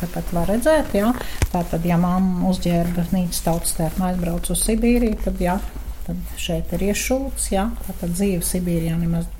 [0.00, 1.12] tepat var redzēt, jā,
[1.52, 5.56] tātad, ja mamma uzģērba nīcas tautas tērpu un aizbrauc uz Sibīriju, tad, jā,
[6.04, 9.30] tad šeit ir iešūts, jā, tātad dzīve Sibīrijā nemaz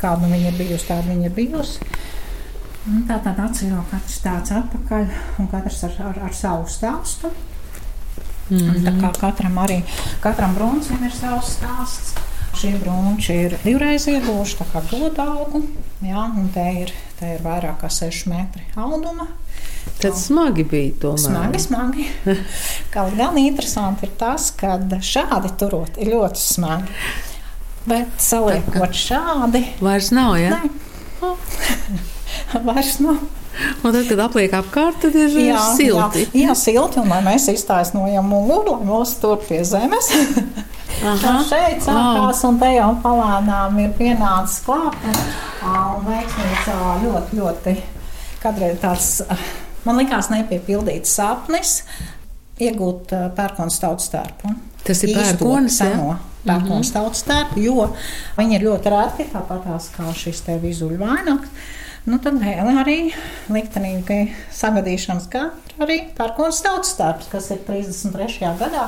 [0.00, 1.92] kāda nu viņa ir bijusi, tāda viņa ir bijusi.
[2.88, 5.10] Un tā tad atceļo katrs tāds atpakaļ
[5.42, 7.30] un katrs ar, ar, ar savu stāstu.
[8.50, 8.70] Mm -hmm.
[8.70, 9.82] Un tā kā katram arī,
[10.20, 12.29] katram bruncim ir savs stāsts.
[12.60, 15.62] Šie brūči ir divreiz ieguvuši tā kā godaugu,
[16.04, 19.30] jā, un te ir, te ir vairāk kā 6 metri auduma.
[20.02, 21.22] Tad smagi bija tomēr.
[21.24, 22.04] Smagi, smagi.
[22.92, 27.00] Kaut gan interesanti ir tas, ka šādi turot ir ļoti smagi.
[27.88, 29.64] Bet saliekot šādi.
[29.80, 30.60] Vairs nav, ja?
[30.60, 31.24] Nē.
[32.68, 33.24] Vairs nav.
[33.82, 36.26] Un tad, kad apliek apkārt, tad ir jā, silti.
[36.30, 40.10] Jā, jā, silti, un lai mēs iztaisnojam muguru, lai mūs tur pie zemes.
[41.00, 44.96] Aha, šeit sākās, un te jau palānām ir pienācis klāt.
[45.64, 46.70] Un veiksmīgs
[47.04, 47.76] ļoti, ļoti,
[48.42, 49.10] kādreiz tāds,
[49.86, 51.80] man likās nepiepildīts sapnis,
[52.60, 54.54] iegūt pērkons tautas tērpu.
[54.84, 56.18] Tas ir pērkons, ja?
[56.40, 56.92] Pērkons mm -hmm.
[56.92, 57.90] tautas tērpu, jo
[58.36, 61.48] viņi ir ļoti rēti, tāpat kā šis te vizuļu vainags.
[62.08, 63.00] Nu, tad vēl arī
[63.52, 64.22] liktenīgi
[64.56, 68.52] sagadīšanas gada arī pērkons tautas tērps, kas ir 33.
[68.60, 68.86] gadā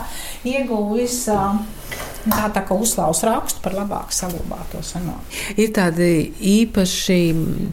[0.49, 5.19] ieguvis tā, tā kā uzslavas rakstu par labāk saglabāto seno.
[5.57, 6.09] Ir tādi
[6.53, 7.19] īpaši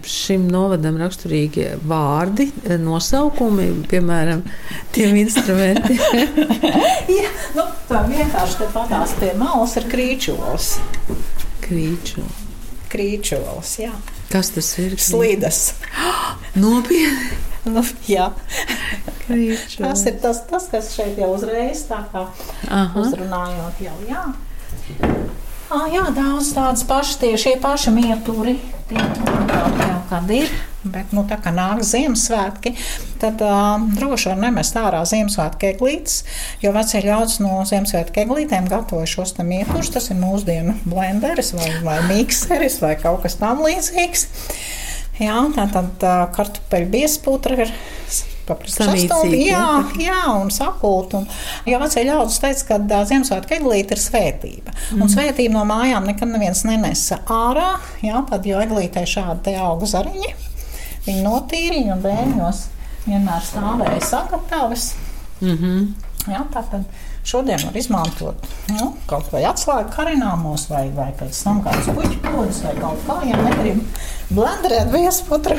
[0.08, 2.50] šim novadam raksturīgi vārdi,
[2.84, 4.44] nosaukumi, piemēram,
[4.96, 6.46] tiem instrumentiem.
[7.20, 10.78] ja, nu, tā vienkārši te patās pie malas ir krīčols.
[11.66, 12.48] Krīčols.
[12.90, 13.92] Krīčols, jā.
[14.30, 14.98] Kas tas ir?
[15.02, 15.74] Slīdas.
[16.62, 17.46] Nopietni.
[17.70, 18.30] Nu, jā,
[19.26, 19.82] Krīču.
[19.84, 22.24] tas ir tas, tas, kas šeit jau uzreiz tā kā
[22.72, 23.02] Aha.
[23.02, 24.24] uzrunājot jau, jā.
[25.70, 28.56] Ah, jā, daudz tādas pašas, tie šie paši mieturi,
[28.90, 30.50] tie jau kad ir.
[30.80, 32.72] Bet, nu, tā kā nāk Ziemassvētki,
[33.22, 36.24] tad uh, droši var nemest ārā Ziemassvētku eglītes,
[36.64, 39.92] jo vecie ļaudis no Ziemassvētku eglītēm gatavoja šos tam ieturus.
[39.94, 44.28] Tas ir mūsdienu blenderis vai, vai mikseris vai kaut kas tam līdzīgs.
[45.20, 47.74] Jā, tā tad uh, kartupeļu biezputra ir
[48.50, 49.66] Samīcīgi, jā,
[50.02, 51.14] jā, un sapult.
[51.20, 51.28] Un,
[51.70, 54.74] jo vecie ļaudis teica, ka uh, Ziemassvētku eglīte ir svētība.
[54.74, 55.04] Mm.
[55.06, 60.34] Un svētību no mājām nekad neviens nenesa ārā, jā, tad, jo eglītē šādi auga zariņi,
[61.06, 62.66] viņi notīriņi un bērņos
[63.06, 64.94] vienmēr stāvēja sagatavas.
[65.42, 65.88] Mm -hmm.
[66.28, 66.84] Jā, tā tad
[67.24, 72.60] šodien var izmantot nu, kaut vai atslēgu karināmos, vai, vai pēc tam kādas puķu podas,
[72.66, 73.80] vai kaut kā, ja negrib
[74.30, 75.56] blenderēt viesputru.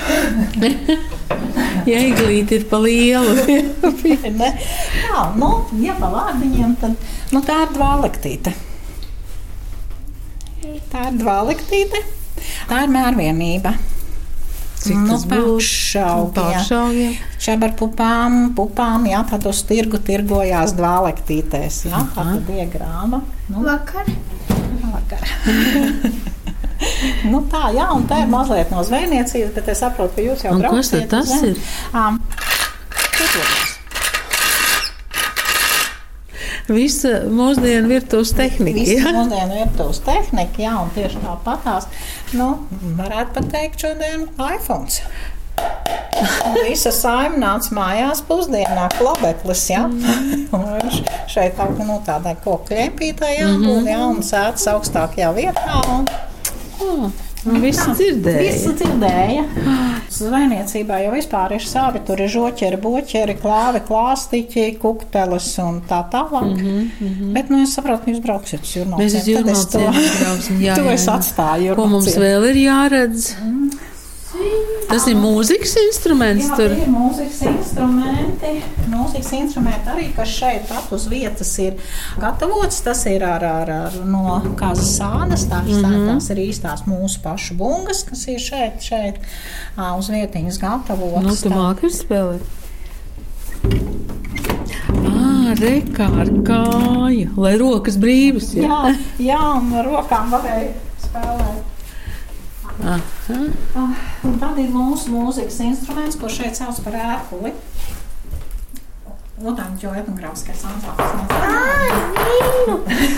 [1.91, 3.35] ja eglīte ir pa lielu.
[5.11, 5.51] Jā, nu,
[5.83, 6.93] ja pa vārdiņiem, tad
[7.33, 8.55] nu, tā ir dvālektīte.
[10.91, 12.05] Tā ir dvālektīte.
[12.69, 13.75] Tā ir mērvienība.
[14.81, 15.71] Cik nu, tas būs?
[16.37, 17.17] Pāršaugiem.
[17.41, 21.83] Šeit ar pupām, pupām, jā, tad uz tirgu tirgojās dvālektītēs.
[21.91, 23.21] Jā, tā tad bija grāma.
[23.53, 24.09] Nu, vakar.
[24.89, 25.27] Vakar.
[27.31, 30.57] nu, tā, jā, un tā ir mazliet no zvejniecības, bet es saprotu, ka jūs jau
[30.57, 31.11] braucat.
[31.13, 31.61] Kas tas ir?
[31.93, 32.23] Um,
[36.71, 38.79] Visa mūsdienu virtuves tehnika.
[38.79, 41.89] Visa mūsdienu virtuves tehnika, jā, un tieši tāpatās,
[42.39, 42.53] nu,
[42.99, 45.03] varētu pat teikt šodien iPhone.
[46.65, 49.83] Visa saima nāca mājās pusdienā, klabeklis, jā.
[49.89, 50.47] Mm.
[50.57, 51.01] Un
[51.31, 53.91] šeit tā, nu, tādai kokļiepītai jābūt, mm -hmm.
[53.91, 55.83] jā, un sēdz augstākajā vietā.
[55.97, 56.09] Un...
[56.81, 57.11] Oh.
[57.41, 58.53] Visi dzirdēja.
[58.53, 59.45] Visi dzirdēja.
[60.13, 62.03] Zvejniecībā jau vispār ir savi.
[62.07, 66.51] Tur ir žoķeri, boķeri, klāvi, klāstiķi, kukteles un tā tālāk.
[66.51, 67.33] Mm -hmm, mm -hmm.
[67.35, 69.05] Bet, nu, es saprotu, ka jūs brauksiet uz jūrmāciem.
[69.05, 70.61] Mēs uz jūrmāciem brauksim.
[70.61, 71.75] Jā, to jā, es atstāju.
[71.75, 73.35] Ko mums vēl ir jāredz?
[73.45, 73.71] Mm.
[74.91, 76.49] Tas ir mūzikas instruments.
[76.49, 76.73] Jā, tur.
[76.75, 78.55] ir mūzikas instrumenti.
[78.91, 81.77] Mūzikas instrumenti arī, kas šeit pat uz vietas ir
[82.19, 82.81] gatavots.
[82.87, 85.47] Tas ir ar, ar, ar no kāzas sānas.
[85.51, 86.09] Tās, mm -hmm.
[86.11, 89.23] tās ir īstās mūsu pašu bungas, kas ir šeit, šeit
[89.99, 91.23] uz vietiņas gatavotas.
[91.23, 92.43] Nu, tu māki spēlēt.
[95.61, 98.55] Rekā ar kāju, lai rokas brīvas.
[98.55, 100.73] Jā, jā, jā un ar rokām varēja
[101.03, 101.50] spēlēt.
[102.81, 103.01] Aha.
[103.77, 107.53] Ah, un tad ir mūsu mūzikas instruments, ko šeit sauc par ērkuli.
[109.41, 111.13] Jau etnogrāfiskais ansamblis.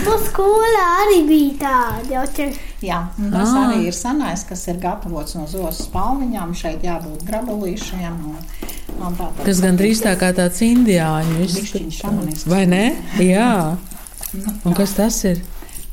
[0.07, 2.05] Tu skolā arī bija tāda.
[2.13, 2.47] Jau čia...
[2.83, 3.65] Jā, un tas ah.
[3.65, 6.55] arī ir senais, kas ir gatavots no zosas palmiņām.
[6.59, 8.15] Šeit jābūt grabulīšiem.
[8.31, 8.39] Un,
[9.01, 12.47] un tā, tā, Tas gandrīz tā kā tāds indiāņu izskatās.
[12.51, 12.85] Vai ne?
[13.19, 13.75] Jā.
[14.63, 15.43] Un kas tas ir?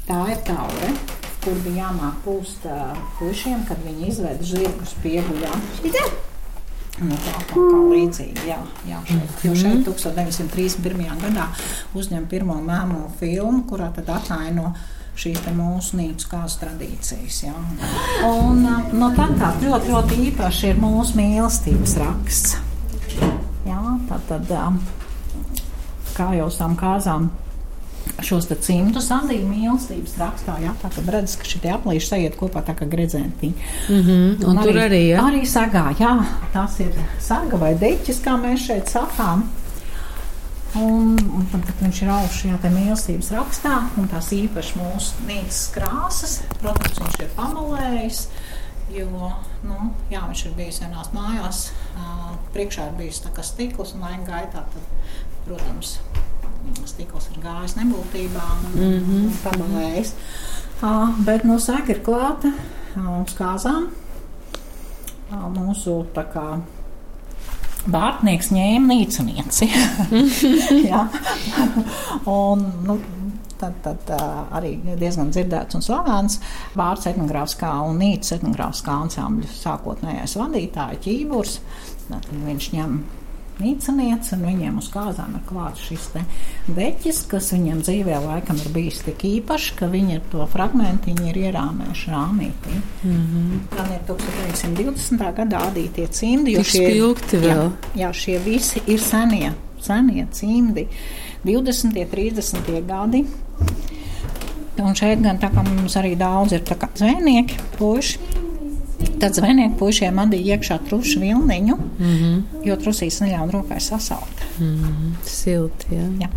[0.05, 0.93] Tā ir taure.
[1.43, 2.65] Kur bija jāmāk pūst
[3.19, 5.53] pušiem, kad viņi izved zirgus pieguļā.
[6.99, 8.57] Nu, tā tā kā līdzīgi, jā,
[8.89, 11.05] jā šeit, jo šeit 1931.
[11.21, 11.45] gadā
[11.95, 14.73] uzņem pirmo mēmo filmu, kurā tad ataino
[15.19, 17.41] šīs mūsu nīcu kādas tradīcijas.
[17.47, 17.55] Jā.
[18.27, 18.65] Un
[18.99, 22.57] no tā tā ļoti, ļoti īpaši ir mūsu mīlestības raksts.
[23.67, 23.79] Jā,
[24.11, 24.51] tā tad,
[26.15, 27.31] kā jau tām kāzām
[28.25, 30.57] šos cimdus sadīja mīlestības rakstā.
[30.63, 33.55] Jā, tā tad redz, ka šie aplīši sajiet kopā tā kā gredzentiņi.
[33.89, 35.23] Mm -hmm, un, un tur arī, jā?
[35.23, 36.13] Arī sagā, jā,
[36.53, 39.47] tas ir saga vai deķis, kā mēs šeit sakām.
[40.75, 46.41] Un, un tad, viņš ir augs šajā mīlestības rakstā, un tās īpaši mūsu nīcas krāsas,
[46.61, 48.27] protams, viņš ir pamalējis.
[48.89, 49.33] Jo
[49.63, 51.71] nu, jā, viņš ir bijis vienās mājās,
[52.53, 54.63] priekšā ir bijis stikls un laika gaitā.
[54.73, 54.83] Tad,
[55.45, 55.97] protams,
[56.89, 59.21] stikls ir gājis nebūtībā un, mm -hmm.
[59.27, 60.09] un pamalējis.
[60.79, 63.83] Uh, bet no sēka ir klāta uh, uz kāzām.
[65.31, 66.59] Uh, mūsu tā kā
[67.87, 69.69] Bārtnieks ņēma nīcinieci.
[72.39, 72.99] un, nu,
[73.57, 74.11] tad, tad
[74.51, 76.39] arī diezgan dzirdēts un slavens
[76.75, 81.53] vārds etnogrāfiskā un nīcas etnogrāfiskā ansambļa sākotnējais vadītājs Ķīburs.
[82.09, 82.91] Tad viņš ņem
[83.59, 86.07] nīcinieci, un viņiem uz kāzām ir klāts šis
[86.67, 92.13] deķis, kas viņiem dzīvē laikam ir bijis tik īpašs, ka viņi to fragmentiņu ir ierāmējuši
[92.13, 92.79] rāmītī.
[93.03, 93.61] Mm -hmm.
[93.75, 95.33] Gan ir 1920.
[95.41, 96.89] gadā adītie cimdi, jo šie,
[97.31, 100.87] jā, jā, šie visi ir senie, senie cimdi,
[101.43, 102.05] 20.
[102.11, 102.85] 30.
[102.87, 103.25] gadi.
[104.79, 106.61] Un šeit gan tā kā mums arī daudz ir
[106.95, 108.19] zvejnieki, puiši,
[109.19, 112.65] Tad zvejnieku puišiem adīja iekšā trušu vilniņu, mm -hmm.
[112.67, 114.43] jo trusīs neļauj rokai sasaukt.
[114.59, 115.13] Mm -hmm.
[115.23, 116.05] Silti, jā.
[116.23, 116.29] jā.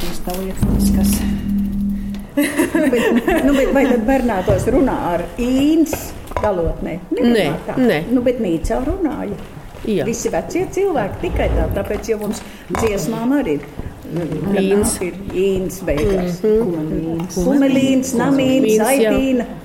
[0.00, 1.10] Tas tā lietas, kas.
[2.92, 5.92] bet, nu, bet vai tad Bernātos runā ar īns
[6.42, 6.98] galotnē?
[7.10, 8.02] Nē, nē.
[8.10, 9.36] Nu, bet Nīcā runāja.
[9.84, 10.04] Jā.
[10.04, 12.40] Visi vecie cilvēki tikai tā, tāpēc jau mums
[12.72, 13.66] dziesmām arī ir.
[14.54, 16.40] Līns ir īns beigās.
[16.42, 17.26] Mm -hmm.
[17.34, 19.44] Kumelīns, namīns, aitīna.
[19.44, 19.63] Jā.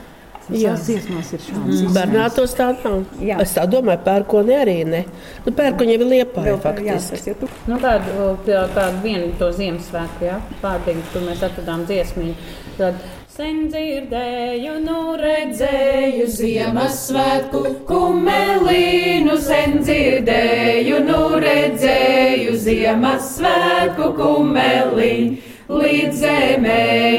[0.49, 1.83] Visās dziesmās ir šāds.
[1.83, 1.93] Mm.
[1.93, 3.03] Bernātos tā nav.
[3.21, 3.37] Jā.
[3.43, 5.03] Es tā domāju, pērkoni arī ne.
[5.45, 7.35] Nu, pērkoni jau ir faktiski.
[7.35, 12.35] Jā, nu, tādu, tādu vienu to Ziemassvētku, jā, pārdiņu, kur mēs atradām dziesmiņu.
[12.79, 13.01] Tad
[13.39, 25.48] sen dzirdēju, nu redzēju Ziemassvētku kumelīnu, sen dzirdēju, nu redzēju Ziemassvētku kumelīnu.
[25.69, 26.77] Līdz zemē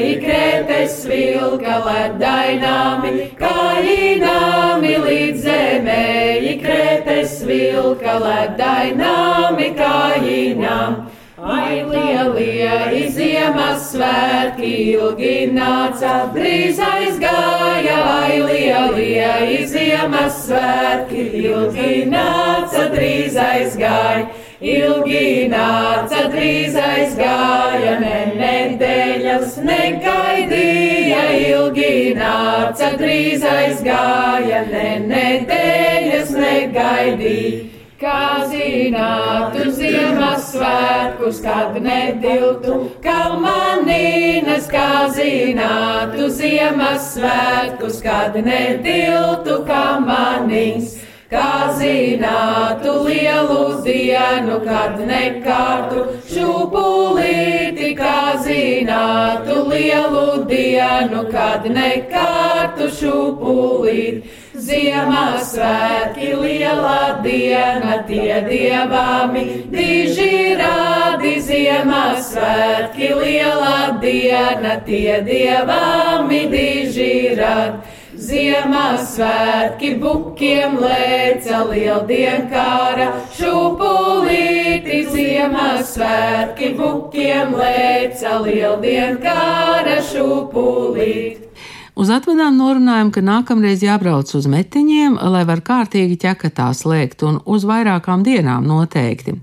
[0.09, 6.01] ikrētes vilka ledaināmi, kājināmi, līdz zemē
[6.49, 11.15] ikrētes vilka ledaināmi, kājināmi.
[11.41, 23.39] Ai, lielie ziemas svētki ilgi nāca, drīz aizgāja, ai, lielie ziemas svētki ilgi nāca, drīz
[23.47, 24.27] aizgāja.
[24.61, 31.23] Ilgi nāca, drīz aizgāja, ne nedēļas negaidīja.
[31.47, 37.65] Ilgi nāca, drīz aizgāja, ne nedēļas negaidīja.
[38.01, 51.00] Kā zinātu Ziemassvētkus, kad nediltu kalmanīnas, kā zinātu Ziemassvētkus, kad nediltu kalmanīnas.
[51.31, 64.33] Kā zinātu lielu dienu, kad nekārtu šūpulīti, kā zinātu lielu dienu, kad nekārtu šūpulīti.
[64.61, 77.90] Ziemassvētki lielā diena, tie dievāmi, diži rādi Ziemassvētki lielā diena, tie dievāmi, diži rādi.
[78.31, 91.49] Ziemassvētki bukiem lēca lieldienkāra, šūpulīti Ziemassvētki bukiem lēca lieldienkāra, šūpulīti.
[91.91, 97.65] Uz atvadām norunājam, ka nākamreiz jābrauc uz metiņiem, lai var kārtīgi ķekatā slēgt un uz
[97.67, 99.35] vairākām dienām noteikti.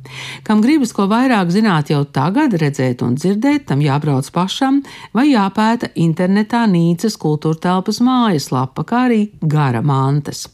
[0.47, 4.81] Kam gribas ko vairāk zināt jau tagad, redzēt un dzirdēt, tam jābrauc pašam
[5.13, 10.47] vai jāpēta internetā Nīcas kultūra telpas mājaslapa, kā arī gara mantas.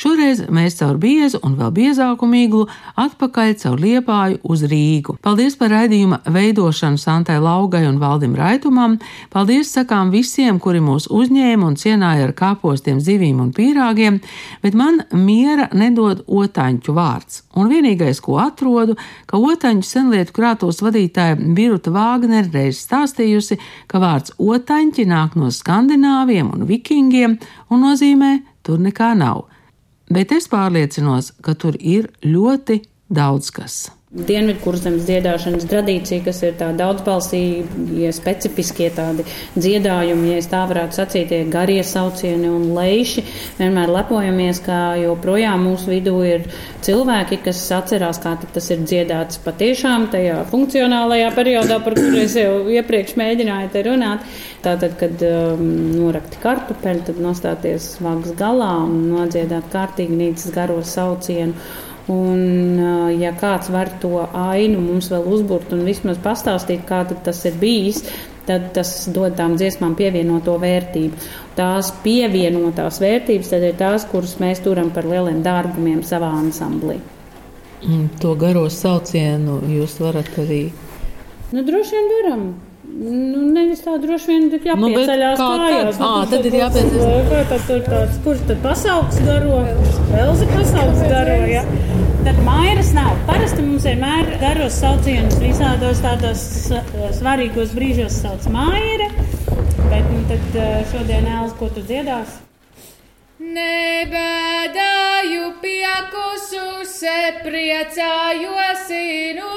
[0.00, 2.62] Šoreiz mēs caur biezu un vēl biezāku miglu
[3.02, 5.18] atpakaļ caur liepāju uz Rīgu.
[5.20, 8.94] Paldies par raidījuma veidošanu Santai Laugai un Valdim Raitumam.
[9.28, 14.22] Paldies sakām visiem, kuri mūs uzņēma un cienāja ar kāpostiem, zivīm un pīrāgiem,
[14.64, 17.42] bet man miera nedod otaņķu vārds.
[17.60, 18.96] Un vienīgais, ko atrodu,
[19.28, 26.56] ka otaņu senlietu krātos vadītāja Biruta Vāgnere reiz stāstījusi, ka vārds otaņķi nāk no skandināviem
[26.56, 27.36] un vikingiem
[27.68, 29.50] un nozīmē tur nekā nav
[30.10, 33.99] bet es pārliecinos, ka tur ir ļoti daudz kas.
[34.10, 39.22] Dienvidkurzemes dziedāšanas tradīcija, kas ir tāda daudzbalsīga, specifiskie tādi
[39.54, 43.22] dziedājumi, ja tā varētu sacīt, tie garie saucieni un leiši.
[43.60, 46.48] Vienmēr lepojamies, ka joprojām mūsu vidū ir
[46.82, 52.64] cilvēki, kas atcerās, kā tas ir dziedāts patiešām tajā funkcionālajā periodā, par kuru es jau
[52.66, 54.24] iepriekš mēģināju te runāt.
[54.64, 55.62] Tātad, kad um,
[55.94, 61.54] norakti kartupeļi, tad nostāties vagas galā un nodziedāt kārtīgi nīcas garo saucienu.
[62.10, 62.80] Un,
[63.20, 68.02] ja kāds var to ainu mums vēl uzbūrt un vismaz pastāstīt, kā tas ir bijis,
[68.48, 71.20] tad tas dod tām dziesmām pievienoto vērtību.
[71.58, 76.98] Tās pievienotās vērtības tad ir tās, kuras mēs turam par lieliem dārgumiem savā ansamblī.
[78.20, 80.64] To garo saucienu jūs varat arī.
[81.54, 82.42] Nu, droši vien varam.
[82.90, 85.98] Nu, nevis tā droši vien ir jāpieceļās nu, kājās.
[86.02, 87.28] Ā, tad ir jāpieceļās.
[87.30, 89.58] Kā tad tur tāds, kurš tad pasaugs garo?
[90.18, 91.60] Elza pasaugs garo, jā.
[91.60, 91.64] Ja?
[92.26, 93.12] Tad mairas nav.
[93.30, 96.40] Parasti mums vienmēr garos saucienus visādos tādos
[97.16, 99.08] svarīgos brīžos sauc maira.
[99.86, 100.44] Bet nu, tad
[100.92, 102.30] šodien Elza, ko tu dziedās?
[103.40, 109.50] Nebēdāju piekusu, se priecājos inodārī.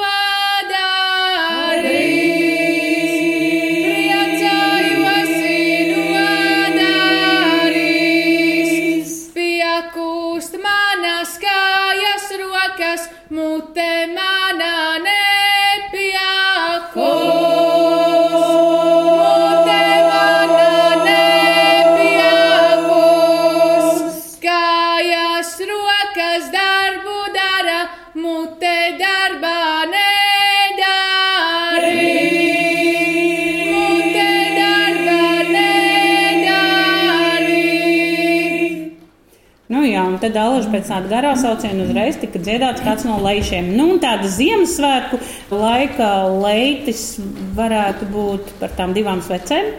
[40.24, 43.74] Tad alaži pēc tāda garā sauciena uzreiz tika dziedāts kāds no lejšiem.
[43.78, 45.19] Nu, un tāda Ziemassvētku
[45.51, 47.17] laika leitis
[47.57, 49.74] varētu būt par tām divām svecēm.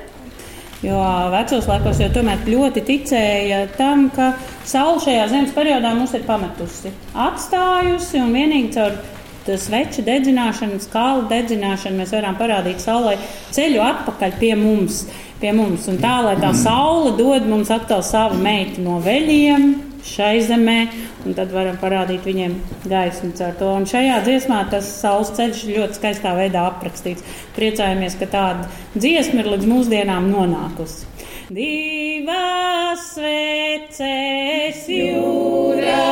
[0.85, 1.01] Jo
[1.33, 4.35] vecos laikos jau tomēr ļoti ticēja tam, ka
[4.69, 6.93] saule šajā ziemas periodā mums ir pametusi,
[7.25, 8.99] atstājusi un vienīgi caur
[9.45, 13.17] sveču dedzināšanu, skālu dedzināšanu mēs varam parādīt saulē
[13.55, 15.07] ceļu atpakaļ pie mums.
[15.41, 15.89] Pie mums.
[15.89, 20.79] Un tā, lai tā saule dod mums atkal savu meitu no veļiem, šai zemē,
[21.25, 22.59] un tad varam parādīt viņiem
[22.91, 23.71] gaismu caur to.
[23.81, 27.25] Un šajā dziesmā tas saules ceļš ļoti skaistā veidā aprakstīts.
[27.57, 31.11] Priecājamies, ka tāda dziesma ir līdz mūsdienām nonākusi.
[31.55, 36.07] Divas sveces jūrā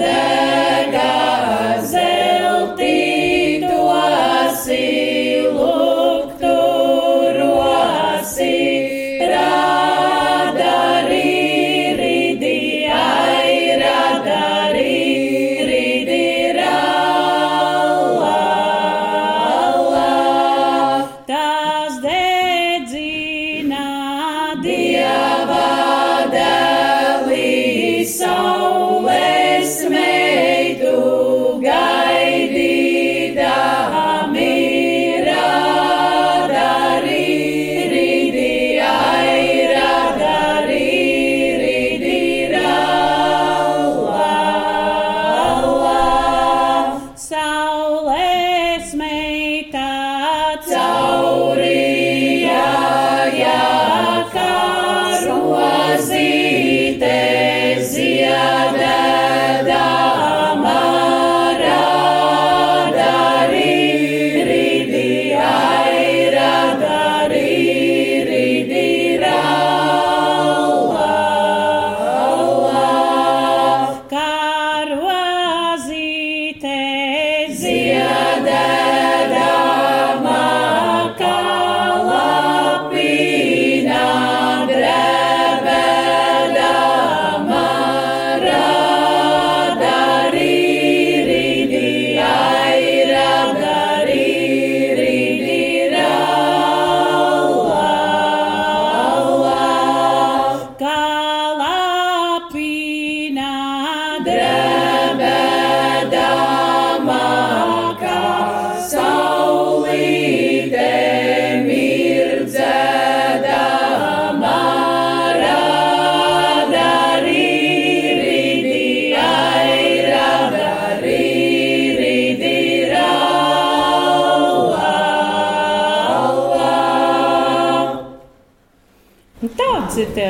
[0.00, 1.10] degā
[1.84, 2.41] zeltītos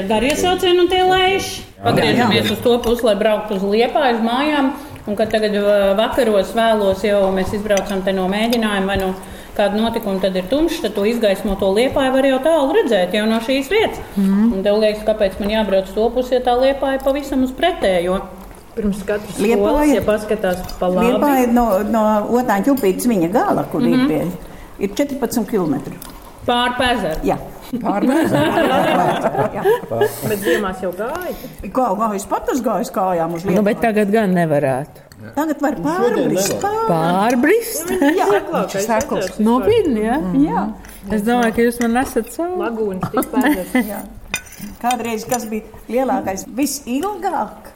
[0.03, 1.63] ir garie saucieni un tie lēši.
[1.83, 4.73] Pagriežamies uz to pusi, lai brauktu uz liepāju, uz mājām.
[5.11, 9.09] Un kad tagad uh, vakaros vēlos, jau mēs izbraucam te no mēģinājuma vai no
[9.57, 13.41] kāda notikuma, tad ir tumšs, tad to izgaismoto liepāju var jau tālu redzēt, jau no
[13.43, 13.99] šīs vietas.
[14.17, 14.53] Mm.
[14.55, 18.21] Un tev liekas, kāpēc man jābrauc uz to pusi, ja tā liepāja pavisam uz pretējo.
[18.77, 21.11] Pirms katras Liepāja- ja paskatās pa labi.
[21.11, 22.05] Liepāja no, no
[22.39, 23.93] Otāņa upītes viņa gala, kur Mhm.
[23.93, 24.23] ir pie,
[24.87, 25.75] ir 14 km.
[26.47, 27.21] Pār pezeru.
[27.27, 27.37] Jā.
[27.81, 28.05] Pār
[30.29, 31.33] Bet ziemās jau gāja.
[31.73, 33.65] Kā gājis pat uz gājis kājām uz Nu, Liepāju?
[33.71, 34.99] bet tagad gan nevarētu.
[35.37, 36.57] Tagad var pārbrist.
[36.89, 37.87] Pārbrist?
[38.19, 39.27] Jā, viņš ir sakls.
[39.43, 40.17] Nopietni, jā?
[40.43, 40.63] Jā.
[41.15, 42.55] Es domāju, ka jūs man esat savu.
[42.63, 43.27] Lagūnas tik.
[43.93, 44.01] Jā.
[44.83, 47.71] Kādreiz, kas bija lielākais, visilgāk,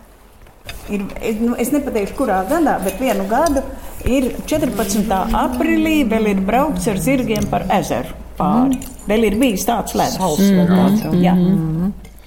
[0.90, 3.61] ir, es- nu, es nepateikšu, kurā gadā, bet vienu gadu
[4.07, 5.11] ir 14.
[5.34, 8.80] aprīlī vēl ir braukts ar zirgiem par ezeru pāri.
[9.07, 10.18] Vēl ir bijis tāds ledus.
[10.20, 12.06] Sauss vēl